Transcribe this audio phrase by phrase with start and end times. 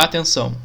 [0.00, 0.56] Atenção!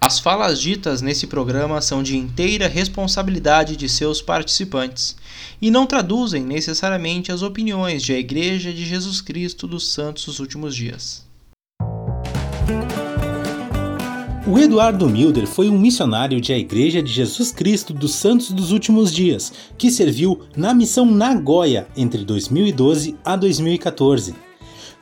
[0.00, 5.14] As falas ditas nesse programa são de inteira responsabilidade de seus participantes
[5.62, 10.40] e não traduzem necessariamente as opiniões de a Igreja de Jesus Cristo dos Santos dos
[10.40, 11.24] Últimos Dias.
[14.44, 18.72] O Eduardo Milder foi um missionário de a Igreja de Jesus Cristo dos Santos dos
[18.72, 24.49] Últimos Dias, que serviu na missão Nagoya entre 2012 a 2014.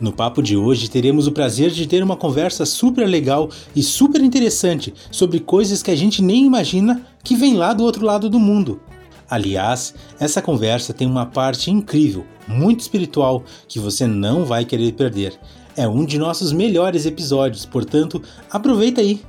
[0.00, 4.20] No papo de hoje teremos o prazer de ter uma conversa super legal e super
[4.20, 8.38] interessante sobre coisas que a gente nem imagina que vem lá do outro lado do
[8.38, 8.80] mundo.
[9.28, 15.36] Aliás, essa conversa tem uma parte incrível, muito espiritual, que você não vai querer perder.
[15.76, 19.20] É um de nossos melhores episódios, portanto, aproveita aí!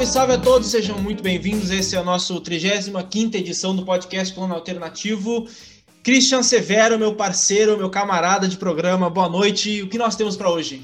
[0.00, 1.70] Salve, salve a todos, sejam muito bem-vindos.
[1.70, 5.46] Esse é o nosso 35 edição do podcast Plano Alternativo.
[6.02, 9.82] Christian Severo, meu parceiro, meu camarada de programa, boa noite.
[9.82, 10.80] O que nós temos para hoje?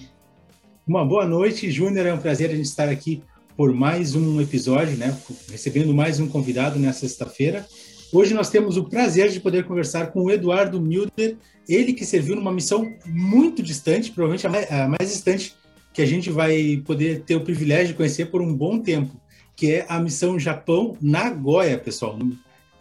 [0.86, 2.06] Uma boa noite, Júnior.
[2.06, 3.22] É um prazer a gente estar aqui
[3.56, 5.16] por mais um episódio, né?
[5.50, 7.66] Recebendo mais um convidado nessa sexta-feira.
[8.12, 12.36] Hoje nós temos o prazer de poder conversar com o Eduardo Milder, ele que serviu
[12.36, 15.54] numa missão muito distante, provavelmente a mais, a mais distante
[15.96, 19.18] que a gente vai poder ter o privilégio de conhecer por um bom tempo,
[19.56, 22.18] que é a missão Japão Nagoya, pessoal,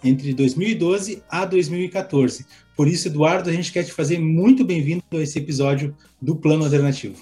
[0.04, 2.46] entre 2012 a 2014.
[2.76, 6.66] Por isso, Eduardo, a gente quer te fazer muito bem-vindo a esse episódio do Plano
[6.66, 7.16] Alternativo.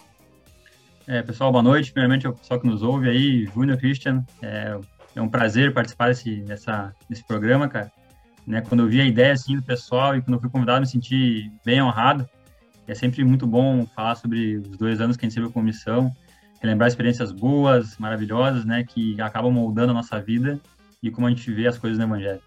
[1.06, 1.92] É, pessoal, boa noite.
[1.92, 4.76] Primeiramente, o pessoal que nos ouve aí, Júnior, Christian, é,
[5.16, 7.92] é, um prazer participar desse, dessa, desse programa, cara.
[8.48, 10.88] Né, quando eu vi a ideia assim, do pessoal e quando eu fui convidado, me
[10.88, 12.28] senti bem honrado
[12.88, 16.12] é sempre muito bom falar sobre os dois anos que a gente serviu com missão,
[16.62, 20.60] relembrar experiências boas, maravilhosas, né, que acabam moldando a nossa vida
[21.02, 22.42] e como a gente vê as coisas no Evangelho.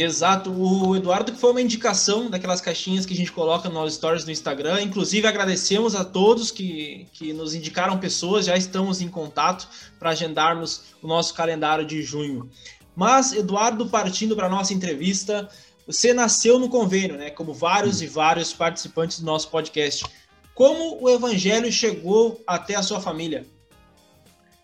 [0.00, 4.24] Exato, o Eduardo que foi uma indicação daquelas caixinhas que a gente coloca nos stories
[4.24, 4.80] do Instagram.
[4.80, 9.68] Inclusive, agradecemos a todos que, que nos indicaram pessoas, já estamos em contato
[9.98, 12.48] para agendarmos o nosso calendário de junho.
[12.94, 15.48] Mas, Eduardo, partindo para a nossa entrevista,
[15.88, 17.30] você nasceu no convênio, né?
[17.30, 20.04] Como vários e vários participantes do nosso podcast.
[20.54, 23.46] Como o evangelho chegou até a sua família?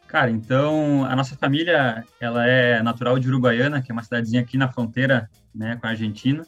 [0.07, 4.59] Cara, então a nossa família ela é natural de Uruguaiana, que é uma cidadezinha aqui
[4.59, 6.47] na fronteira, né, com a Argentina.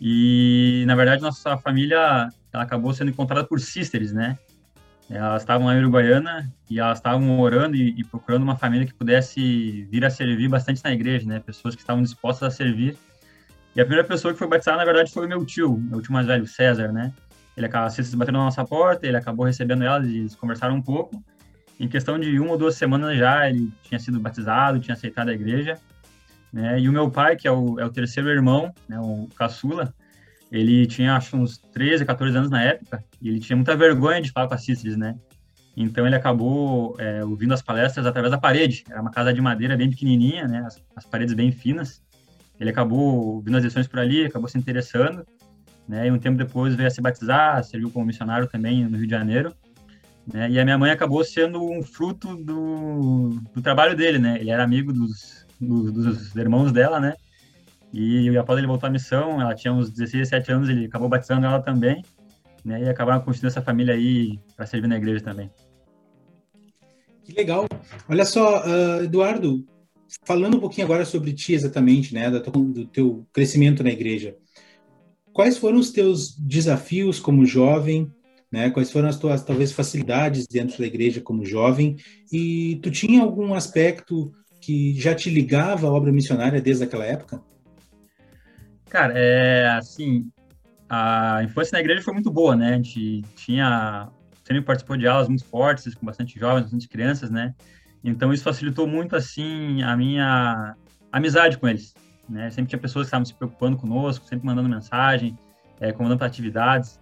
[0.00, 4.38] E na verdade nossa família ela acabou sendo encontrada por sisters, né?
[5.10, 8.94] Elas estavam lá em Uruguaiana e elas estavam orando e, e procurando uma família que
[8.94, 11.38] pudesse vir a servir bastante na igreja, né?
[11.38, 12.96] Pessoas que estavam dispostas a servir
[13.74, 16.12] e a primeira pessoa que foi batizada, na verdade, foi o meu tio, meu tio
[16.12, 17.12] mais velho, César, né?
[17.56, 21.22] Ele acabou se batendo na nossa porta, ele acabou recebendo ela, eles conversaram um pouco.
[21.78, 25.32] Em questão de uma ou duas semanas já, ele tinha sido batizado, tinha aceitado a
[25.32, 25.78] igreja.
[26.52, 26.80] Né?
[26.80, 29.92] E o meu pai, que é o, é o terceiro irmão, né, o caçula,
[30.52, 34.30] ele tinha, acho, uns 13, 14 anos na época, e ele tinha muita vergonha de
[34.30, 35.16] falar com a Cíceres, né?
[35.76, 38.84] Então ele acabou é, ouvindo as palestras através da parede.
[38.88, 40.62] Era uma casa de madeira bem pequenininha, né?
[40.64, 42.00] As, as paredes bem finas.
[42.58, 45.26] Ele acabou vindo as lições por ali, acabou se interessando,
[45.88, 46.06] né?
[46.06, 49.12] E um tempo depois veio a se batizar, serviu como missionário também no Rio de
[49.12, 49.54] Janeiro.
[50.32, 50.50] Né?
[50.50, 54.38] E a minha mãe acabou sendo um fruto do, do trabalho dele, né?
[54.40, 57.14] Ele era amigo dos, dos, dos irmãos dela, né?
[57.92, 61.46] E após ele voltar à missão, ela tinha uns 16, 17 anos, ele acabou batizando
[61.46, 62.02] ela também,
[62.64, 62.82] né?
[62.82, 65.50] E acabaram construindo essa família aí para servir na igreja também.
[67.22, 67.66] Que legal.
[68.08, 69.64] Olha só, uh, Eduardo,
[70.24, 74.36] falando um pouquinho agora sobre ti exatamente, né, do teu crescimento na igreja.
[75.32, 78.10] Quais foram os teus desafios como jovem,
[78.52, 78.70] né?
[78.70, 81.96] Quais foram as tuas talvez facilidades dentro da igreja como jovem?
[82.32, 87.42] E tu tinha algum aspecto que já te ligava à obra missionária desde aquela época?
[88.88, 90.30] Cara, é assim,
[90.88, 92.74] a infância na igreja foi muito boa, né?
[92.74, 94.08] A gente tinha
[94.44, 97.54] sempre participou de aulas muito fortes com bastante jovens, bastante crianças, né?
[98.04, 100.76] Então isso facilitou muito assim a minha
[101.10, 101.94] amizade com eles.
[102.28, 102.50] Né?
[102.50, 105.38] Sempre tinha pessoas que estavam se preocupando conosco, sempre mandando mensagem,
[105.80, 107.00] é, convidando para atividades.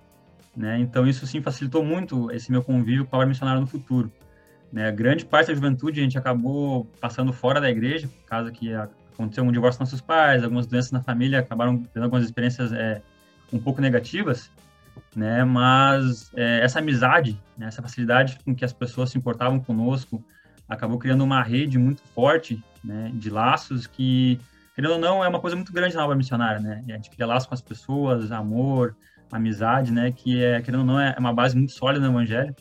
[0.57, 0.79] Né?
[0.79, 4.13] Então isso sim facilitou muito esse meu convívio com a obra missionária no futuro.
[4.73, 4.91] Né?
[4.93, 9.45] Grande parte da juventude a gente acabou passando fora da igreja, por causa que aconteceu
[9.45, 13.03] um divórcio com nossos pais, algumas doenças na família acabaram tendo algumas experiências é,
[13.53, 14.51] um pouco negativas,
[15.15, 15.45] né?
[15.45, 17.67] Mas é, essa amizade, né?
[17.67, 20.25] essa facilidade com que as pessoas se importavam conosco,
[20.73, 24.41] acabou criando uma rede muito forte né, de laços que,
[24.75, 26.83] querendo ou não, é uma coisa muito grande na obra missionária, né?
[26.89, 28.97] A gente cria laços com as pessoas, amor,
[29.31, 30.13] amizade, né?
[30.13, 32.55] Que é, querendo ou não, é uma base muito sólida no Evangelho.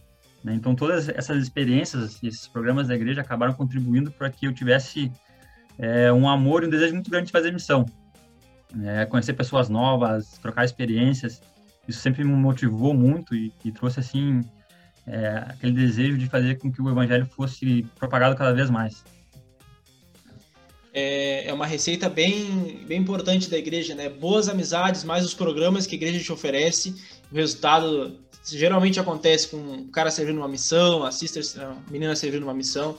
[0.43, 0.53] Né?
[0.53, 5.11] Então, todas essas experiências, esses programas da igreja acabaram contribuindo para que eu tivesse
[5.77, 7.85] é, um amor e um desejo muito grande de fazer missão.
[8.83, 11.41] É, conhecer pessoas novas, trocar experiências,
[11.87, 14.41] isso sempre me motivou muito e, e trouxe, assim,
[15.07, 19.03] é, aquele desejo de fazer com que o evangelho fosse propagado cada vez mais.
[20.93, 24.09] É, é uma receita bem, bem importante da igreja, né?
[24.09, 26.95] Boas amizades, mais os programas que a igreja te oferece.
[27.31, 32.43] O resultado geralmente acontece com o cara servindo uma missão, a sister, a menina servindo
[32.43, 32.91] uma missão.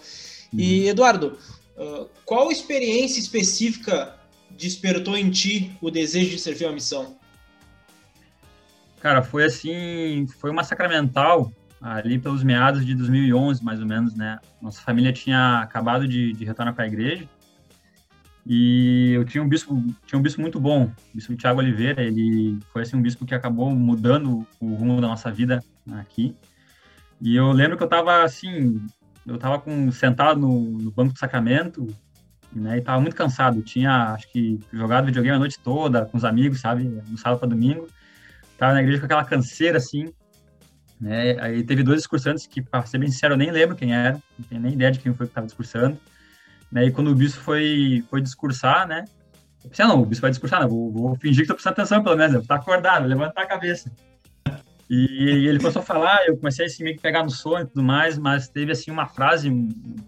[0.52, 0.60] Uhum.
[0.60, 1.38] E, Eduardo,
[1.76, 4.16] uh, qual experiência específica
[4.50, 7.16] despertou em ti o desejo de servir uma missão?
[9.00, 11.52] Cara, foi assim, foi uma sacramental
[11.82, 14.38] ali pelos meados de 2011, mais ou menos, né?
[14.60, 17.28] Nossa família tinha acabado de, de retornar para a igreja
[18.46, 22.58] e eu tinha um bispo, tinha um bispo muito bom, o bispo Tiago Oliveira, ele
[22.72, 25.62] foi assim um bispo que acabou mudando o rumo da nossa vida
[25.92, 26.34] aqui.
[27.20, 28.84] E eu lembro que eu estava assim,
[29.24, 31.86] eu estava com sentado no, no, banco do sacramento,
[32.52, 33.62] né, e estava muito cansado.
[33.62, 37.48] Tinha, acho que jogado videogame a noite toda com os amigos, sabe, no sábado para
[37.48, 37.86] domingo.
[38.58, 40.12] Tava na igreja com aquela canseira assim,
[41.02, 41.36] né?
[41.40, 44.46] Aí teve dois discursantes que, para ser bem sincero, eu nem lembro quem era, não
[44.48, 45.98] tenho nem ideia de quem foi que estava discursando.
[46.70, 46.86] Né?
[46.86, 49.04] E quando o bispo foi, foi discursar, né?
[49.64, 51.74] Eu pensei, ah, não, o bispo vai discursar, não, vou, vou fingir que estou prestando
[51.74, 53.90] atenção, pelo menos, tá acordado, levantar a cabeça.
[54.88, 57.82] E ele começou a falar, eu comecei assim, meio que pegar no sono e tudo
[57.82, 59.50] mais, mas teve assim uma frase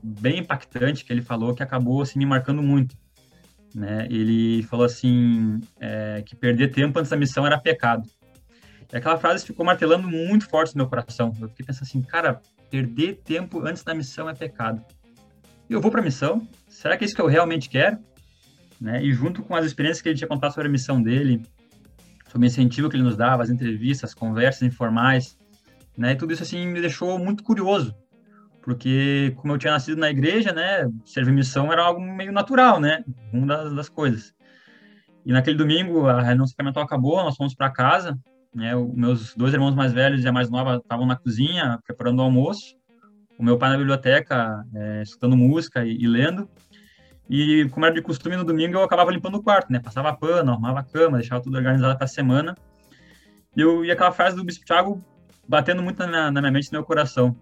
[0.02, 2.96] bem impactante que ele falou que acabou assim, me marcando muito.
[3.74, 4.06] Né?
[4.10, 8.08] Ele falou assim, é, que perder tempo antes da missão era pecado.
[8.92, 11.32] E aquela frase ficou martelando muito forte no meu coração.
[11.40, 12.40] Eu fiquei pensando assim, cara,
[12.70, 14.84] perder tempo antes da missão é pecado
[15.68, 16.46] eu vou para a missão?
[16.68, 17.98] Será que é isso que eu realmente quero?
[18.80, 19.02] Né?
[19.02, 21.42] E junto com as experiências que ele tinha contado sobre a missão dele,
[22.28, 25.38] sobre o incentivo que ele nos dava, as entrevistas, as conversas informais,
[25.96, 26.12] né?
[26.12, 27.94] E tudo isso assim me deixou muito curioso,
[28.62, 33.04] porque como eu tinha nascido na igreja, né, servir missão era algo meio natural, né,
[33.32, 34.34] uma das, das coisas.
[35.24, 38.18] E naquele domingo a reunião sacramental acabou, nós fomos para casa,
[38.54, 42.22] né, meus dois irmãos mais velhos e a mais nova estavam na cozinha preparando o
[42.22, 42.76] almoço
[43.38, 46.48] o meu pai na biblioteca, é, escutando música e, e, lendo.
[47.28, 49.80] E, como era de costume, no domingo eu acabava limpando o quarto, né?
[49.80, 52.54] Passava pano, arrumava a cama, deixava tudo organizado para a semana.
[53.56, 55.02] E, eu, e aquela frase do Bispo Tiago
[55.46, 57.36] batendo muito na, na minha mente e no meu coração.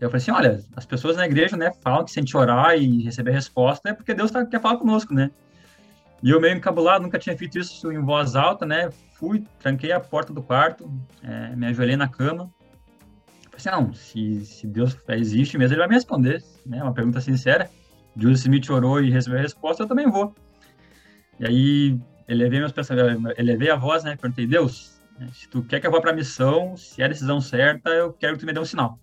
[0.00, 2.76] Eu falei assim, olha, as pessoas na igreja, né, falam que se a gente orar
[2.76, 5.30] e receber resposta é porque Deus tá, quer falar conosco, né?
[6.26, 8.90] E eu meio encabulado, nunca tinha feito isso em voz alta, né?
[9.12, 10.90] Fui, tranquei a porta do quarto,
[11.22, 12.52] é, me ajoelhei na cama,
[13.56, 16.82] assim, não, se, se Deus existe mesmo, ele vai me responder, né?
[16.82, 17.70] Uma pergunta sincera.
[18.16, 20.34] Joseph Smith orou e recebeu a resposta, eu também vou.
[21.38, 24.16] E aí, elevei meus pensamentos, elevei a voz, né?
[24.20, 27.08] Perguntei, Deus, né, se tu quer que eu vá para a missão, se é a
[27.08, 28.98] decisão certa, eu quero que tu me dê um sinal.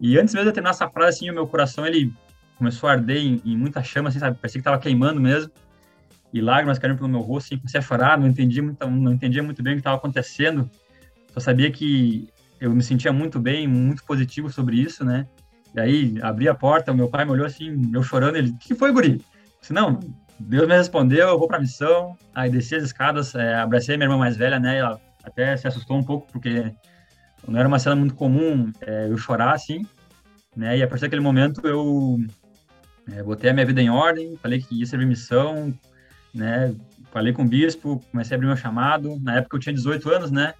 [0.00, 2.12] E antes mesmo de eu terminar essa frase, assim, o meu coração, ele
[2.56, 4.36] começou a arder em, em muita chama, assim, sabe?
[4.36, 5.52] Parecia que estava queimando mesmo.
[6.32, 9.42] E lágrimas caindo pelo meu rosto, assim, comecei a chorar, não entendia muito, não entendia
[9.42, 10.70] muito bem o que estava acontecendo.
[11.32, 12.28] Só sabia que
[12.60, 15.26] eu me sentia muito bem, muito positivo sobre isso, né?
[15.74, 18.58] E aí, abri a porta, o meu pai me olhou assim, eu chorando, ele, o
[18.58, 19.22] que foi, guri?
[19.60, 20.00] Disse, não,
[20.38, 22.16] Deus me respondeu, eu vou pra missão.
[22.34, 24.78] Aí desci as escadas, é, abracei minha irmã mais velha, né?
[24.78, 26.72] Ela até se assustou um pouco, porque
[27.46, 29.84] não era uma cena muito comum é, eu chorar assim,
[30.56, 30.78] né?
[30.78, 32.18] E a partir daquele momento eu
[33.12, 35.72] é, botei a minha vida em ordem, falei que ia servir missão,
[36.34, 36.74] né?
[37.10, 39.18] Falei com o bispo, comecei a abrir meu chamado.
[39.20, 40.54] Na época eu tinha 18 anos, né?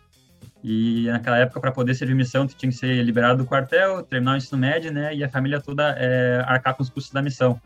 [0.62, 4.32] E naquela época, para poder servir missão, tu tinha que ser liberado do quartel, terminar
[4.32, 5.14] o ensino médio, né?
[5.14, 7.60] E a família toda é, arcar com os custos da missão.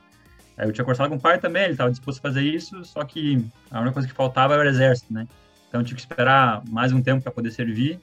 [0.57, 3.03] Aí eu tinha conversado com o pai também, ele estava disposto a fazer isso, só
[3.05, 5.27] que a única coisa que faltava era o exército, né?
[5.69, 7.99] Então eu tive que esperar mais um tempo para poder servir.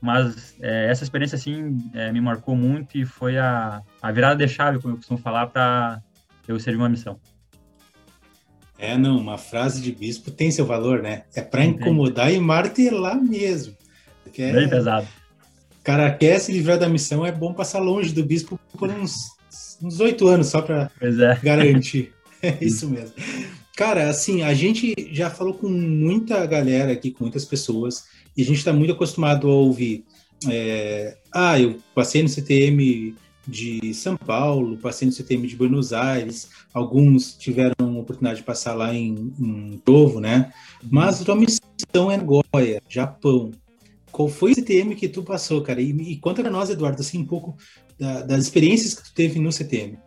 [0.00, 4.46] Mas é, essa experiência, assim, é, me marcou muito e foi a, a virada de
[4.46, 6.02] chave, como eu costumo falar, para
[6.46, 7.18] eu servir uma missão.
[8.84, 11.22] É, não, uma frase de bispo tem seu valor, né?
[11.34, 13.74] É para incomodar e martelar mesmo.
[14.32, 15.06] Quer, Bem pesado.
[15.82, 20.26] Cara quer se livrar da missão, é bom passar longe do bispo por uns oito
[20.26, 21.40] anos só para é.
[21.42, 22.12] garantir.
[22.42, 23.14] É isso mesmo.
[23.74, 28.04] Cara, assim, a gente já falou com muita galera aqui, com muitas pessoas,
[28.36, 30.04] e a gente está muito acostumado a ouvir.
[30.50, 36.50] É, ah, eu passei no CTM de São Paulo, passei no CTM de Buenos Aires,
[36.72, 40.52] alguns tiveram a oportunidade de passar lá em, em Provo, né?
[40.90, 43.50] Mas tua missão é Nagoya, Japão.
[44.10, 45.80] Qual foi o CTM que tu passou, cara?
[45.80, 47.56] E, e conta pra nós, Eduardo, assim, um pouco
[47.98, 49.98] da, das experiências que tu teve no CTM.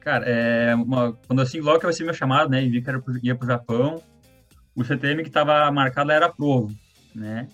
[0.00, 2.88] Cara, é uma, quando assim, logo que eu recebi meu chamado, né, e vi que
[2.88, 4.02] era pro, ia pro Japão,
[4.74, 6.74] o CTM que estava marcado era provo,
[7.14, 7.46] né?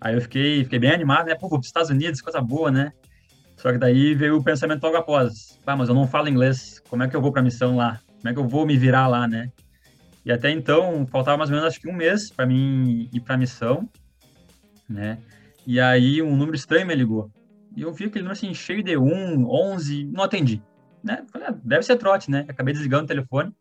[0.00, 1.34] Aí eu fiquei, fiquei bem animado, né?
[1.34, 2.92] Pô, vou para os Estados Unidos, coisa boa, né?
[3.60, 5.60] Só que daí veio o pensamento logo após.
[5.66, 8.00] Ah, mas eu não falo inglês, como é que eu vou para a missão lá?
[8.16, 9.52] Como é que eu vou me virar lá, né?
[10.24, 13.34] E até então, faltava mais ou menos, acho que um mês para mim ir para
[13.34, 13.86] a missão,
[14.88, 15.18] né?
[15.66, 17.30] E aí um número estranho me ligou.
[17.76, 20.62] E eu vi aquele número assim, cheio de 1, 11, não atendi.
[21.04, 21.22] Né?
[21.30, 22.46] Falei, ah, deve ser trote, né?
[22.48, 23.52] Acabei desligando o telefone.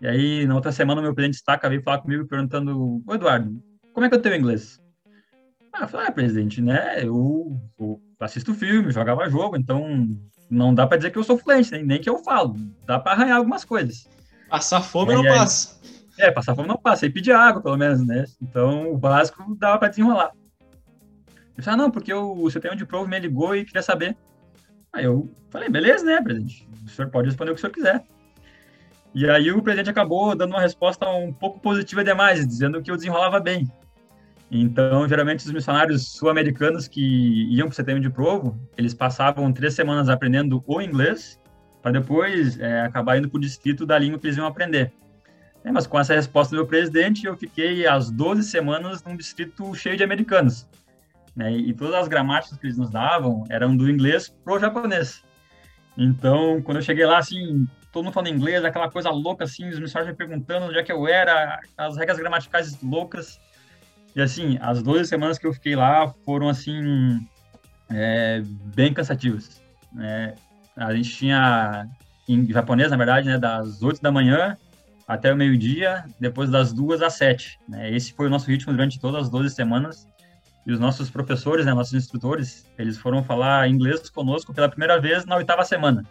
[0.00, 3.60] E aí, na outra semana, o meu presidente destaca veio falar comigo perguntando: Eduardo,
[3.92, 4.80] como é que eu tenho inglês?
[5.72, 7.04] Ah, eu falei, ah, presidente, né?
[7.04, 10.08] Eu, eu, assisto filme, jogava jogo, então
[10.50, 12.56] não dá para dizer que eu sou fluente, nem, nem que eu falo.
[12.86, 14.08] Dá para arranhar algumas coisas.
[14.48, 15.80] Passar fome não aí, passa.
[16.18, 17.06] É, passar fome não passa.
[17.06, 18.24] E pedir água, pelo menos, né?
[18.40, 20.32] Então, o básico dava para desenrolar.
[21.56, 24.16] Eu falei, ah, não, porque o, o CTM de Provo me ligou e queria saber.
[24.92, 26.68] Aí eu falei, beleza, né, presidente?
[26.84, 28.04] O senhor pode responder o que o senhor quiser.
[29.14, 32.96] E aí o presidente acabou dando uma resposta um pouco positiva demais, dizendo que eu
[32.96, 33.70] desenrolava bem.
[34.50, 39.74] Então, geralmente, os missionários sul-americanos que iam para o CTM de Provo, eles passavam três
[39.74, 41.40] semanas aprendendo o inglês,
[41.82, 44.92] para depois é, acabar indo para o distrito da língua que eles iam aprender.
[45.64, 49.74] É, mas com essa resposta do meu presidente, eu fiquei as 12 semanas num distrito
[49.74, 50.68] cheio de americanos.
[51.34, 51.52] Né?
[51.52, 55.24] E todas as gramáticas que eles nos davam eram do inglês pro japonês.
[55.98, 59.78] Então, quando eu cheguei lá, assim, todo mundo falando inglês, aquela coisa louca, assim, os
[59.78, 63.40] missionários me perguntando onde é que eu era, as regras gramaticais loucas.
[64.16, 67.20] E assim, as 12 semanas que eu fiquei lá foram assim
[67.90, 68.42] é,
[68.74, 69.60] bem cansativas.
[69.92, 70.34] Né?
[70.74, 71.86] A gente tinha
[72.26, 74.56] em japonês, na verdade, né, das 8 da manhã
[75.06, 77.60] até o meio-dia, depois das duas às 7.
[77.68, 77.94] Né?
[77.94, 80.08] Esse foi o nosso ritmo durante todas as 12 semanas.
[80.66, 85.26] E os nossos professores, né, nossos instrutores, eles foram falar inglês conosco pela primeira vez
[85.26, 86.02] na oitava semana.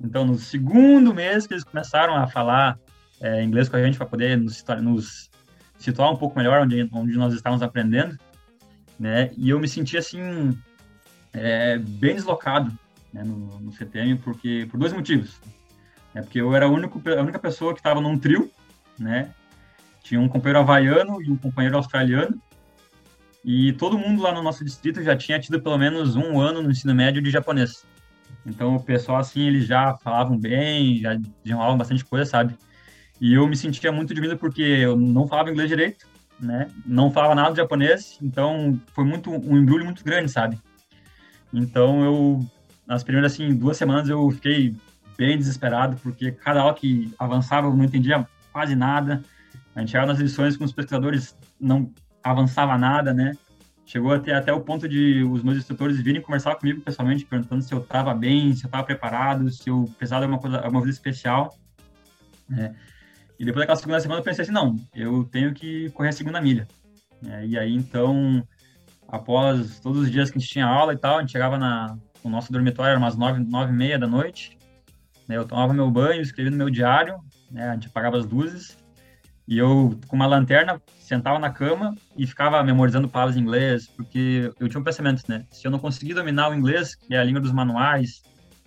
[0.00, 2.78] Então, no segundo mês que eles começaram a falar
[3.20, 5.27] é, inglês com a gente para poder nos, nos
[5.78, 8.18] situar um pouco melhor onde, onde nós estávamos aprendendo,
[8.98, 9.30] né?
[9.36, 10.58] E eu me senti assim
[11.32, 12.76] é, bem deslocado
[13.12, 15.40] né, no, no, CTM porque por dois motivos.
[16.14, 18.50] É porque eu era a, único, a única pessoa que estava num trio,
[18.98, 19.32] né?
[20.02, 22.40] Tinha um companheiro havaiano e um companheiro australiano.
[23.44, 26.70] E todo mundo lá no nosso distrito já tinha tido pelo menos um ano no
[26.70, 27.84] ensino médio de japonês.
[28.44, 32.56] Então o pessoal assim, eles já falavam bem, já desenrolavam bastante coisa, sabe?
[33.20, 36.06] E eu me sentia muito diminuído porque eu não falava inglês direito,
[36.38, 36.68] né?
[36.86, 40.58] Não falava nada de japonês, então foi muito um embrulho muito grande, sabe?
[41.52, 42.40] Então eu
[42.86, 44.76] nas primeiras assim duas semanas eu fiquei
[45.16, 49.22] bem desesperado porque cada aula que avançava eu não entendia quase nada.
[49.74, 53.32] A gente chegava nas lições com os pesquisadores não avançava nada, né?
[53.84, 57.72] Chegou até até o ponto de os meus instrutores virem conversar comigo pessoalmente perguntando se
[57.72, 60.94] eu estava bem, se eu estava preparado, se eu precisava de alguma coisa, alguma coisa
[60.96, 61.56] especial,
[62.48, 62.74] né?
[63.38, 66.40] E depois daquela segunda semana eu pensei assim, não, eu tenho que correr a segunda
[66.40, 66.66] milha.
[67.26, 68.42] É, e aí, então,
[69.06, 71.96] após todos os dias que a gente tinha aula e tal, a gente chegava na,
[72.24, 74.58] no nosso dormitório, era umas nove, nove e meia da noite,
[75.26, 77.18] né, eu tomava meu banho, escrevia no meu diário,
[77.50, 78.76] né, a gente apagava as luzes,
[79.46, 84.52] e eu, com uma lanterna, sentava na cama e ficava memorizando palavras em inglês, porque
[84.60, 87.24] eu tinha um pensamento, né, se eu não conseguir dominar o inglês, que é a
[87.24, 88.22] língua dos manuais,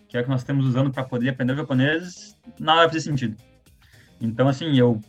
[0.08, 3.01] que é o que nós estamos usando para poder aprender o japonês, nada vai fazer
[3.01, 3.38] sentido.
[4.22, 5.01] Então, assim, eu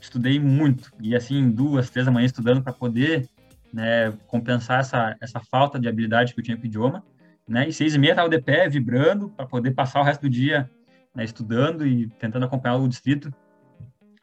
[0.00, 3.28] estudei muito, e assim, duas, três da manhã estudando para poder
[3.72, 7.04] né, compensar essa, essa falta de habilidade que eu tinha com o idioma,
[7.48, 10.30] né, e seis e meia estava de pé, vibrando, para poder passar o resto do
[10.30, 10.70] dia
[11.14, 13.32] né, estudando e tentando acompanhar o distrito,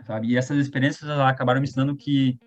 [0.06, 2.38] sabe, e essas experiências acabaram me ensinando que,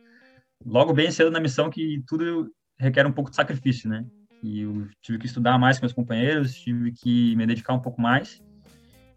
[0.65, 4.05] logo bem cedo na missão, que tudo requer um pouco de sacrifício, né,
[4.43, 8.01] e eu tive que estudar mais com meus companheiros, tive que me dedicar um pouco
[8.01, 8.43] mais,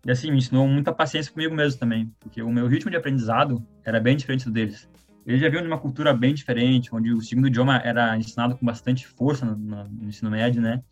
[0.06, 3.66] e assim, me ensinou muita paciência comigo mesmo também, porque o meu ritmo de aprendizado
[3.86, 4.90] era bem diferente do deles.
[5.26, 8.66] Eles já vinham de uma cultura bem diferente, onde o segundo idioma era ensinado com
[8.66, 10.84] bastante força no, no, ensino médio, né?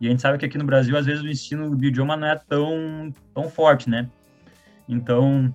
[0.00, 2.28] E a gente sabe que aqui no Brasil, às vezes, o ensino do idioma não
[2.28, 4.08] é tão, tão forte, né?
[4.88, 5.52] Então,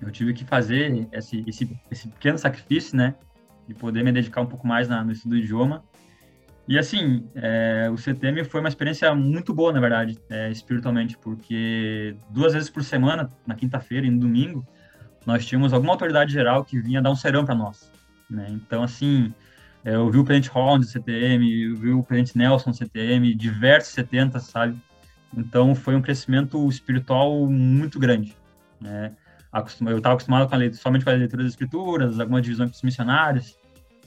[0.00, 3.14] eu tive que fazer esse, esse, esse pequeno sacrifício, né?
[3.66, 5.84] De poder me dedicar um pouco mais na, no estudo do idioma
[6.68, 12.14] e assim, é, o CTM foi uma experiência muito boa, na verdade, é, espiritualmente, porque
[12.28, 14.66] duas vezes por semana, na quinta-feira e no domingo,
[15.24, 17.90] nós tínhamos alguma autoridade geral que vinha dar um serão para nós.
[18.28, 18.48] Né?
[18.50, 19.32] Então, assim,
[19.82, 23.34] é, eu vi o presidente Holland do CTM, eu vi o presidente Nelson do CTM,
[23.34, 24.78] diversos 70, sabe?
[25.34, 28.36] Então, foi um crescimento espiritual muito grande.
[28.78, 29.12] Né?
[29.86, 32.82] Eu estava acostumado com a leitura, somente com a leitura das escrituras, algumas divisões dos
[32.82, 33.57] missionários,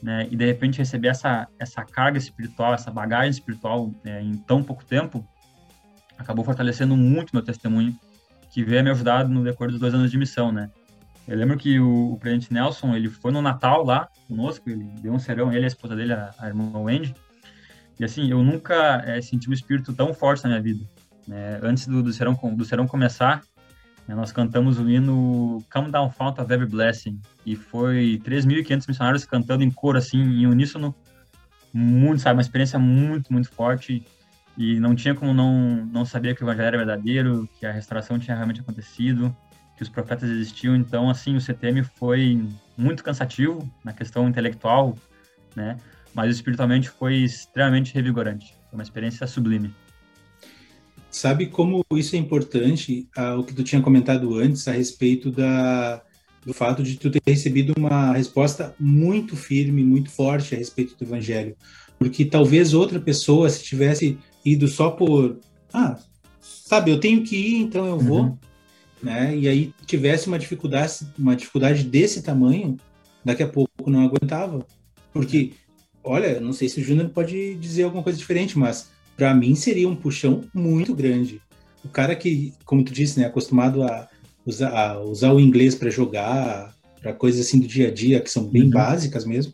[0.02, 4.62] né, e de repente receber essa, essa carga espiritual, essa bagagem espiritual é, em tão
[4.62, 5.26] pouco tempo,
[6.18, 7.96] acabou fortalecendo muito meu testemunho
[8.50, 10.70] que veio me ajudar no decorrer dos dois anos de missão, né?
[11.26, 15.12] Eu lembro que o, o presidente Nelson, ele foi no Natal lá conosco, ele deu
[15.12, 17.14] um serão, ele e a esposa dele, a, a irmã Wendy,
[17.98, 20.84] e assim, eu nunca é, senti um espírito tão forte na minha vida.
[21.26, 21.60] Né?
[21.62, 23.42] Antes do, do, serão, do serão começar, né,
[24.08, 29.64] nós cantamos o hino Come Down Fount of Every Blessing, e foi 3.500 missionários cantando
[29.64, 30.94] em coro, assim, em uníssono,
[31.72, 34.04] muito, sabe, uma experiência muito, muito forte,
[34.56, 38.18] e não tinha como não, não saber que o evangelho era verdadeiro, que a restauração
[38.18, 39.34] tinha realmente acontecido,
[39.76, 40.76] que os profetas existiam.
[40.76, 44.96] Então, assim, o CTM foi muito cansativo na questão intelectual,
[45.56, 45.76] né?
[46.14, 48.54] Mas espiritualmente foi extremamente revigorante.
[48.68, 49.74] Foi uma experiência sublime.
[51.12, 56.02] Sabe como isso é importante, ah, o que tu tinha comentado antes a respeito da,
[56.44, 61.04] do fato de tu ter recebido uma resposta muito firme, muito forte a respeito do
[61.04, 61.54] evangelho.
[61.98, 65.38] Porque talvez outra pessoa, se tivesse ido só por,
[65.70, 65.98] ah,
[66.40, 68.38] sabe, eu tenho que ir, então eu vou, uhum.
[69.02, 69.36] né?
[69.36, 72.78] E aí tivesse uma dificuldade, uma dificuldade desse tamanho,
[73.22, 74.66] daqui a pouco não aguentava.
[75.12, 75.52] Porque,
[76.02, 79.88] olha, não sei se o Júnior pode dizer alguma coisa diferente, mas para mim seria
[79.88, 81.40] um puxão muito grande.
[81.84, 84.08] O cara que, como tu disse, né, acostumado a
[84.46, 88.30] usar, a usar o inglês para jogar, para coisas assim do dia a dia que
[88.30, 88.70] são bem uhum.
[88.70, 89.52] básicas mesmo,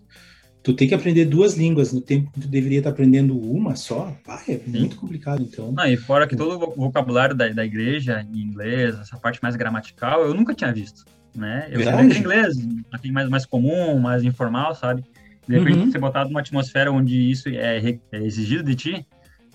[0.62, 4.14] tu tem que aprender duas línguas no tempo que tu deveria estar aprendendo uma só,
[4.24, 4.80] pá, é Sim.
[4.80, 5.74] muito complicado, então.
[5.78, 9.56] Ah, e fora que todo o vocabulário da, da igreja em inglês, essa parte mais
[9.56, 11.68] gramatical, eu nunca tinha visto, né?
[11.70, 12.56] Eu sabia inglês,
[12.92, 15.02] aquele mais, mais comum, mais informal, sabe?
[15.46, 15.90] De repente, uhum.
[15.90, 19.06] ser botado numa atmosfera onde isso é, é exigido de ti,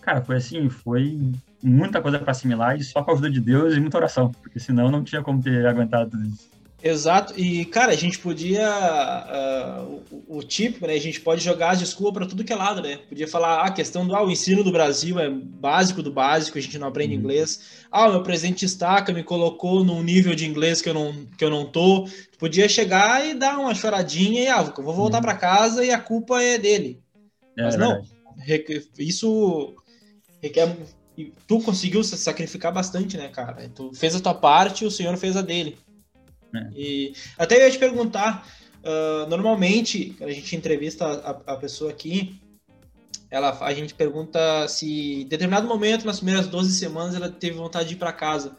[0.03, 1.19] cara, foi assim, foi
[1.61, 4.59] muita coisa para assimilar e só com a ajuda de Deus e muita oração, porque
[4.59, 6.53] senão não tinha como ter aguentado tudo isso.
[6.85, 8.67] Exato, e cara, a gente podia.
[8.67, 10.95] Uh, o, o típico, né?
[10.95, 12.97] A gente pode jogar as desculpas para tudo que é lado, né?
[13.07, 16.57] Podia falar ah, a questão do ah, o ensino do Brasil é básico do básico,
[16.57, 17.21] a gente não aprende uhum.
[17.21, 17.85] inglês.
[17.89, 21.45] Ah, o meu presidente estaca me colocou num nível de inglês que eu não, que
[21.45, 22.05] eu não tô.
[22.37, 25.23] Podia chegar e dar uma choradinha e ah, vou voltar uhum.
[25.23, 27.01] para casa e a culpa é dele.
[27.57, 28.03] É, Mas não,
[28.99, 29.73] isso
[30.43, 30.75] requer.
[31.47, 33.69] Tu conseguiu se sacrificar bastante, né, cara?
[33.73, 35.77] Tu fez a tua parte e o senhor fez a dele.
[36.53, 36.69] É.
[36.75, 38.47] E até eu ia te perguntar,
[38.83, 42.39] uh, normalmente, quando a gente entrevista a, a, pessoa aqui,
[43.29, 47.89] ela, a gente pergunta se em determinado momento, nas primeiras 12 semanas, ela teve vontade
[47.89, 48.55] de ir para casa.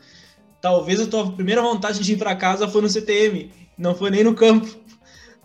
[0.60, 4.24] Talvez a tua primeira vontade de ir para casa foi no CTM, não foi nem
[4.24, 4.66] no campo.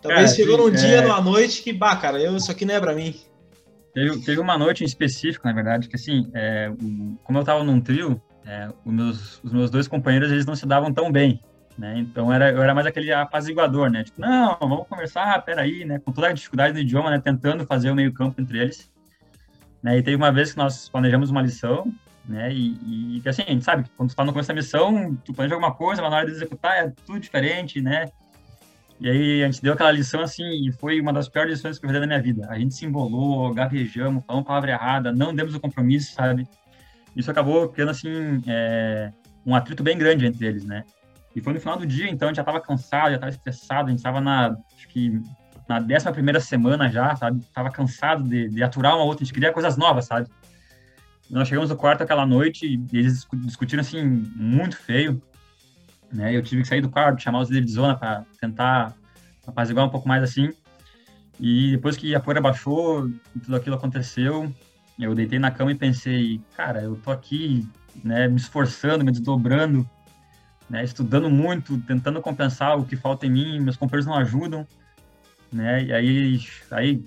[0.00, 0.76] Talvez cara, chegou num é...
[0.76, 3.14] dia, numa noite, que, bah, cara, eu, isso aqui não é para mim.
[3.92, 6.72] Teve, teve uma noite em específico, na verdade, que assim, é,
[7.24, 10.66] como eu tava num trio, é, os, meus, os meus dois companheiros, eles não se
[10.66, 11.40] davam tão bem
[11.80, 11.98] né?
[11.98, 14.04] Então era, eu era mais aquele apaziguador, né?
[14.04, 15.98] Tipo, não, vamos conversar, peraí, né?
[15.98, 17.18] Com toda a dificuldade do idioma, né?
[17.18, 18.90] Tentando fazer o meio campo entre eles.
[19.82, 19.96] Né?
[19.96, 21.90] E teve uma vez que nós planejamos uma lição,
[22.28, 22.52] né?
[22.52, 25.32] E, e assim, a gente sabe que quando tu tá no começo da missão, tu
[25.32, 28.10] planeja alguma coisa, mas na hora de executar é tudo diferente, né?
[29.00, 31.86] E aí a gente deu aquela lição assim, e foi uma das piores lições que
[31.86, 32.46] eu fiz na minha vida.
[32.50, 36.46] A gente se embolou, gavejamos, falamos palavra errada, não demos o compromisso, sabe?
[37.16, 39.10] Isso acabou criando assim é,
[39.46, 40.84] um atrito bem grande entre eles, né?
[41.34, 43.86] E foi no final do dia, então, a gente já estava cansado, já estava estressado,
[43.86, 45.18] a gente estava na, acho que,
[45.66, 47.40] na décima primeira semana já, sabe?
[47.54, 50.28] Tava cansado de, de aturar uma outra, a gente queria coisas novas, sabe?
[51.30, 55.22] Nós chegamos no quarto aquela noite e eles discutiram, assim, muito feio,
[56.12, 56.36] né?
[56.36, 58.94] Eu tive que sair do quarto, chamar os líderes de zona para tentar
[59.46, 60.52] apaziguar um pouco mais, assim.
[61.38, 63.08] E depois que a poeira baixou,
[63.42, 64.52] tudo aquilo aconteceu,
[64.98, 67.66] eu deitei na cama e pensei, cara, eu tô aqui,
[68.04, 69.88] né, me esforçando, me desdobrando,
[70.68, 74.66] né, estudando muito, tentando compensar o que falta em mim, meus companheiros não ajudam,
[75.50, 77.02] né, e aí, aí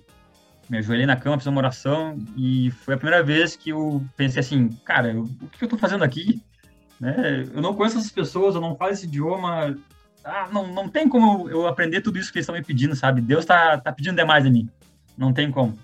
[0.67, 4.39] me ajoelhei na cama, fiz uma oração e foi a primeira vez que eu pensei
[4.39, 6.41] assim, cara, eu, o que eu estou fazendo aqui?
[7.03, 9.75] Né, eu não conheço essas pessoas, eu não falo esse idioma,
[10.23, 13.19] ah, não, não tem como eu aprender tudo isso que eles estão me pedindo, sabe?
[13.19, 14.69] Deus está tá pedindo demais de mim,
[15.17, 15.77] não tem como.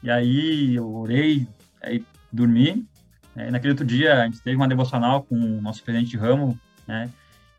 [0.00, 1.48] E aí eu orei,
[1.82, 2.86] aí dormi,
[3.34, 6.56] né, naquele outro dia a gente teve uma devocional com o nosso presidente de ramo,
[6.86, 7.10] né?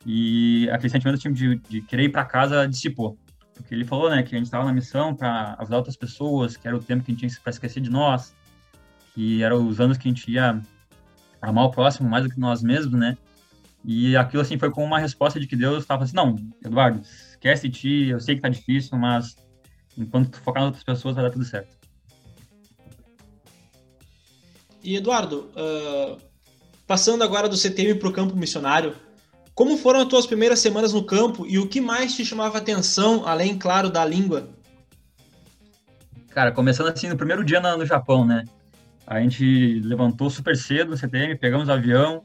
[0.06, 3.18] E aquele sentimento de, de querer ir para casa dissipou.
[3.56, 6.66] Porque ele falou, né, que a gente estava na missão para ajudar outras pessoas, que
[6.66, 8.34] era o tempo que a gente tinha para esquecer de nós,
[9.14, 10.62] que eram os anos que a gente ia
[11.50, 13.18] amar o próximo mais do que nós mesmos, né?
[13.84, 17.70] E aquilo, assim, foi como uma resposta de que Deus estava assim, não, Eduardo, esquece
[17.70, 19.36] de ti, eu sei que tá difícil, mas
[19.98, 21.76] enquanto tu focar nas outras pessoas, vai dar tudo certo.
[24.84, 26.18] E, Eduardo, uh,
[26.86, 28.96] passando agora do CTM para o campo missionário,
[29.56, 33.26] como foram as tuas primeiras semanas no campo e o que mais te chamava atenção,
[33.26, 34.50] além, claro, da língua?
[36.30, 38.44] Cara, começando assim no primeiro dia no, Japão, né?
[39.08, 42.24] A gente levantou super cedo no CTM, pegamos o avião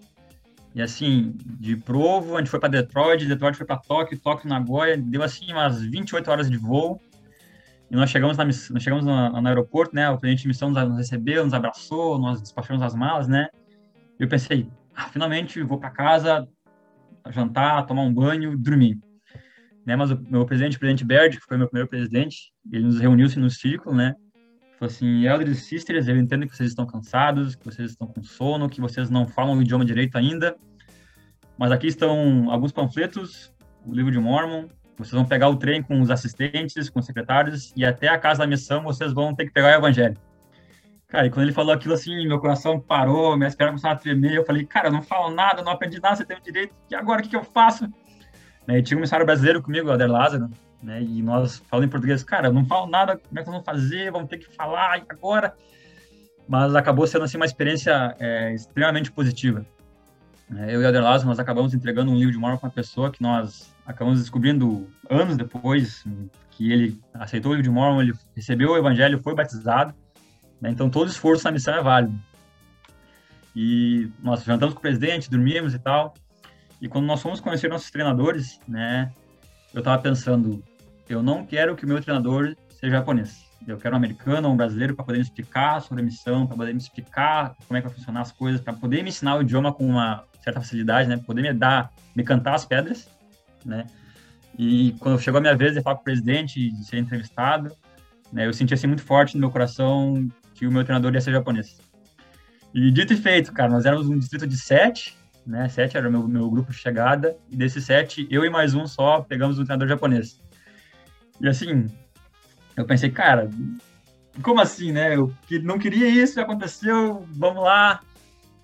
[0.75, 4.97] E assim, de Provo, a gente foi para Detroit, Detroit foi para Tóquio, Tóquio, Nagoya,
[4.97, 7.01] deu assim umas 28 horas de voo.
[7.91, 10.09] E nós chegamos, na, nós chegamos no, no aeroporto, né?
[10.09, 13.49] O presidente de missão nos recebeu, nos abraçou, nós despachamos as malas, né?
[14.19, 16.47] Eu pensei, ah, finalmente vou para casa,
[17.31, 18.97] jantar, tomar um banho, dormir.
[19.85, 19.97] Né?
[19.97, 23.39] Mas o meu presidente, o presidente Baird, que foi meu primeiro presidente, ele nos reuniu-se
[23.39, 24.15] no círculo, né?
[24.81, 28.23] Falou assim, Elders e Sisters, eu entendo que vocês estão cansados, que vocês estão com
[28.23, 30.57] sono, que vocês não falam o idioma direito ainda,
[31.59, 33.53] mas aqui estão alguns panfletos,
[33.85, 37.75] o livro de Mormon, vocês vão pegar o trem com os assistentes, com os secretários,
[37.77, 40.17] e até a casa da missão vocês vão ter que pegar o evangelho.
[41.09, 44.33] Cara, e quando ele falou aquilo assim, meu coração parou, minhas pernas começaram a tremer.
[44.33, 46.95] Eu falei, cara, eu não falo nada, não aprendi nada, você tem o direito, e
[46.95, 47.87] agora o que, que eu faço?
[48.67, 50.49] E tinha um missionário brasileiro comigo, o Ader Lázaro,
[50.83, 53.63] né, e nós falando em português, cara, eu não falo nada, como é que nós
[53.63, 54.11] vamos fazer?
[54.11, 55.55] Vamos ter que falar, agora?
[56.49, 59.65] Mas acabou sendo assim uma experiência é, extremamente positiva.
[60.57, 62.73] É, eu e o Ader Lázaro, nós acabamos entregando um livro de Mormon para uma
[62.73, 66.05] pessoa que nós acabamos descobrindo anos depois
[66.51, 69.95] que ele aceitou o livro de Mormon, ele recebeu o evangelho, foi batizado,
[70.61, 70.71] né?
[70.71, 72.19] Então, todo esforço na missão é válido.
[73.55, 76.15] E nós jantamos com o presidente, dormimos e tal.
[76.81, 79.13] E quando nós fomos conhecer nossos treinadores, né,
[79.73, 80.63] eu estava pensando,
[81.15, 83.45] eu não quero que o meu treinador seja japonês.
[83.67, 86.57] Eu quero um americano ou um brasileiro para poder me explicar sobre a missão, para
[86.57, 89.43] poder me explicar como é que vai funcionar as coisas, para poder me ensinar o
[89.43, 93.09] idioma com uma certa facilidade, né, poder me dar, me cantar as pedras,
[93.65, 93.87] né.
[94.59, 97.71] E quando chegou a minha vez de falar com o presidente, de ser entrevistado,
[98.33, 101.33] né, eu senti assim muito forte no meu coração que o meu treinador ia ser
[101.33, 101.79] japonês.
[102.73, 105.69] E dito e feito, cara, nós éramos um distrito de sete, né?
[105.69, 108.87] Sete era o meu, meu grupo de chegada, e desses sete, eu e mais um
[108.87, 110.41] só pegamos um treinador japonês.
[111.41, 111.87] E assim,
[112.77, 113.49] eu pensei, cara,
[114.43, 115.17] como assim, né?
[115.17, 118.01] Eu não queria isso, aconteceu, vamos lá.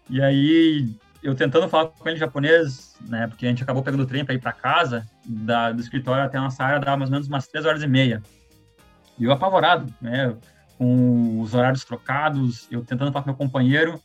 [0.08, 3.26] E aí, eu tentando falar com ele em japonês, né?
[3.26, 6.38] Porque a gente acabou pegando o trem para ir para casa, da, do escritório até
[6.38, 8.22] a nossa área dava mais ou menos umas três horas e meia.
[9.18, 10.36] E eu apavorado, né?
[10.78, 14.00] com os horários trocados, eu tentando falar com meu companheiro,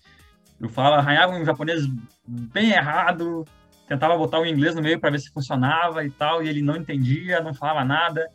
[0.59, 1.85] eu falava, arranhava um japonês
[2.25, 3.45] bem errado,
[3.87, 6.75] tentava botar o inglês no meio para ver se funcionava e tal, e ele não
[6.75, 8.29] entendia, não falava nada.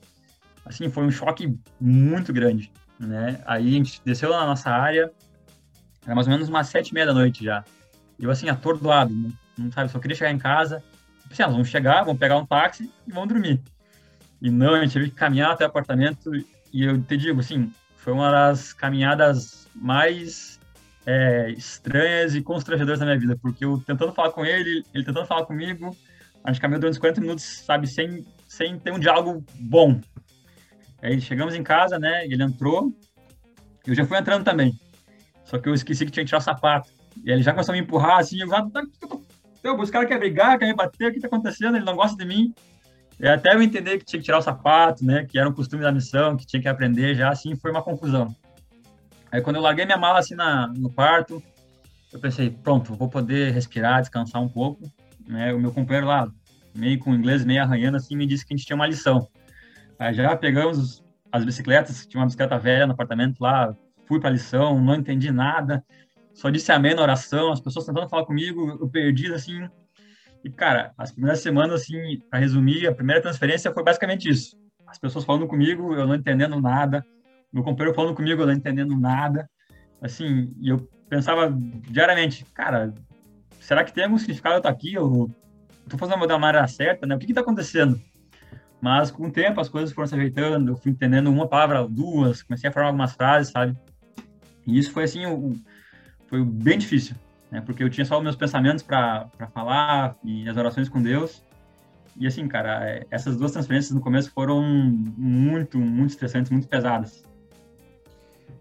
[0.66, 3.40] Assim, foi um choque muito grande, né?
[3.46, 5.12] Aí a gente desceu na nossa área,
[6.04, 7.64] era mais ou menos umas sete e meia da noite já.
[8.18, 10.82] Eu, assim, atordoado, não, não sabe, só queria chegar em casa.
[11.28, 13.60] Pensei, ah, vamos chegar, vamos pegar um táxi e vamos dormir.
[14.42, 16.30] E não, a gente teve que caminhar até o apartamento,
[16.72, 20.60] e eu te digo, assim, foi uma das caminhadas mais
[21.06, 25.26] é, estranhas e constrangedoras da minha vida, porque eu tentando falar com ele, ele tentando
[25.26, 25.96] falar comigo,
[26.42, 30.00] a gente caminhou durante uns 40 minutos, sabe, sem, sem ter um diálogo bom.
[31.02, 32.92] Aí chegamos em casa, né, ele entrou,
[33.86, 34.78] eu já fui entrando também,
[35.44, 36.90] só que eu esqueci que tinha que tirar o sapato.
[37.24, 38.82] E ele já começou a me empurrar, assim, eu já, tá,
[39.82, 41.76] esse cara quer brigar, quer me bater, o que tá acontecendo?
[41.76, 42.54] Ele não gosta de mim.
[43.18, 45.24] E até eu entender que tinha que tirar o sapato, né?
[45.24, 48.34] Que era um costume da missão, que tinha que aprender já, assim, foi uma confusão.
[49.32, 51.42] Aí quando eu larguei minha mala assim na, no quarto,
[52.12, 54.90] eu pensei, pronto, vou poder respirar, descansar um pouco.
[55.26, 55.52] Né?
[55.52, 56.28] O meu companheiro lá,
[56.74, 59.26] meio com inglês, meio arranhando, assim, me disse que a gente tinha uma lição.
[59.98, 63.74] Aí já pegamos as bicicletas, tinha uma bicicleta velha no apartamento lá,
[64.06, 65.84] fui para a lição, não entendi nada,
[66.32, 69.68] só disse amém na oração, as pessoas tentando falar comigo, eu perdi, assim,
[70.46, 74.56] e, cara, as primeiras semanas, assim, para resumir, a primeira transferência foi basicamente isso.
[74.86, 77.04] As pessoas falando comigo, eu não entendendo nada.
[77.52, 79.50] Meu companheiro falando comigo, eu não entendendo nada.
[80.00, 81.52] Assim, e eu pensava
[81.90, 82.94] diariamente, cara,
[83.58, 84.94] será que tem algum significado eu estar aqui?
[84.94, 85.28] Eu
[85.82, 87.16] estou fazendo da maneira certa, né?
[87.16, 88.00] O que está acontecendo?
[88.80, 92.42] Mas com o tempo as coisas foram se ajeitando, eu fui entendendo uma palavra, duas,
[92.42, 93.76] comecei a formar algumas frases, sabe?
[94.66, 95.54] E isso foi assim, um,
[96.28, 97.16] foi bem difícil
[97.50, 97.62] né?
[97.64, 101.42] Porque eu tinha só os meus pensamentos para falar e as orações com Deus.
[102.18, 107.22] E assim, cara, é, essas duas transferências no começo foram muito, muito estressantes, muito pesadas.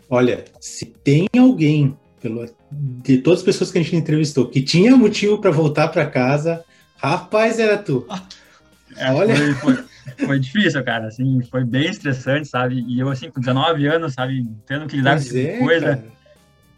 [0.10, 4.96] Olha, se tem alguém pelo, de todas as pessoas que a gente entrevistou que tinha
[4.96, 6.64] motivo para voltar para casa,
[6.98, 8.06] rapaz, era tu.
[8.98, 9.86] É, Olha, foi, foi,
[10.26, 11.08] foi, difícil, cara.
[11.08, 12.84] Assim, foi bem estressante, sabe?
[12.88, 15.98] E eu assim com 19 anos, sabe, tendo que lidar com tipo é, coisa.
[15.98, 16.16] Cara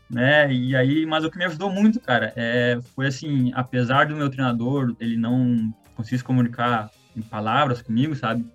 [0.10, 0.52] né?
[0.52, 4.30] E aí, mas o que me ajudou muito, cara, é, foi assim, apesar do meu
[4.30, 8.46] treinador ele não conseguir se comunicar em palavras comigo, sabe?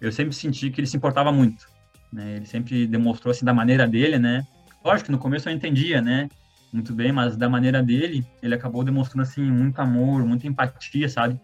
[0.00, 1.66] Eu sempre senti que ele se importava muito,
[2.12, 2.36] né?
[2.36, 4.46] Ele sempre demonstrou assim da maneira dele, né?
[4.84, 6.28] Lógico que no começo eu entendia, né?
[6.72, 11.40] Muito bem, mas da maneira dele, ele acabou demonstrando assim muito amor, muita empatia, sabe?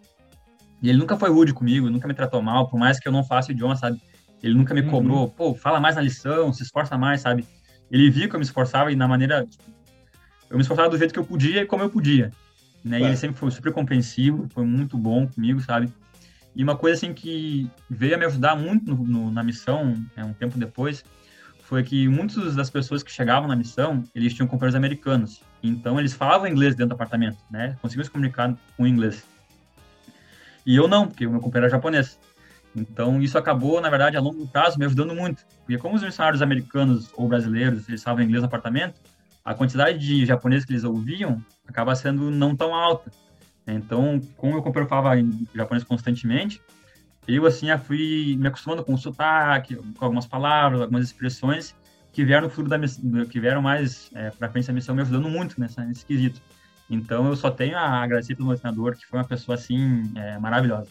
[0.85, 3.25] E ele nunca foi rude comigo, nunca me tratou mal, por mais que eu não
[3.25, 3.99] faça idioma, sabe?
[4.43, 4.91] Ele nunca me uhum.
[4.91, 7.47] cobrou, pô, fala mais na lição, se esforça mais, sabe?
[7.91, 9.47] ele via que eu me esforçava e na maneira.
[10.51, 12.31] Eu me esforçava do jeito que eu podia e como eu podia.
[12.85, 13.01] né?
[13.01, 15.91] E ele sempre foi super compreensivo, foi muito bom comigo, sabe?
[16.55, 20.23] E uma coisa assim que veio a me ajudar muito no, no, na missão, né,
[20.23, 21.03] um tempo depois,
[21.63, 25.41] foi que muitas das pessoas que chegavam na missão, eles tinham companheiros americanos.
[25.63, 27.75] Então eles falavam inglês dentro do apartamento, né?
[27.81, 29.25] Conseguiam se comunicar com inglês.
[30.67, 32.19] E eu não, porque o meu companheiro era japonês.
[32.75, 36.43] Então isso acabou, na verdade, a longo prazo me ajudando muito, porque como os missionários
[36.43, 39.01] americanos ou brasileiros, eles falavam inglês no apartamento,
[39.45, 43.13] a quantidade de japoneses que eles ouviam acaba sendo não tão alta.
[43.67, 46.61] Então, como eu companheiro falava em japonês constantemente,
[47.27, 51.75] eu assim já fui me acostumando com o sotaque, com algumas palavras, algumas expressões
[52.13, 52.79] que vieram no futuro da
[53.27, 56.41] que vieram mais é, para frente da missão me ajudando muito nessa, nesse quesito.
[56.89, 60.39] Então eu só tenho a agradecer pelo meu treinador, que foi uma pessoa assim é,
[60.39, 60.89] maravilhosa.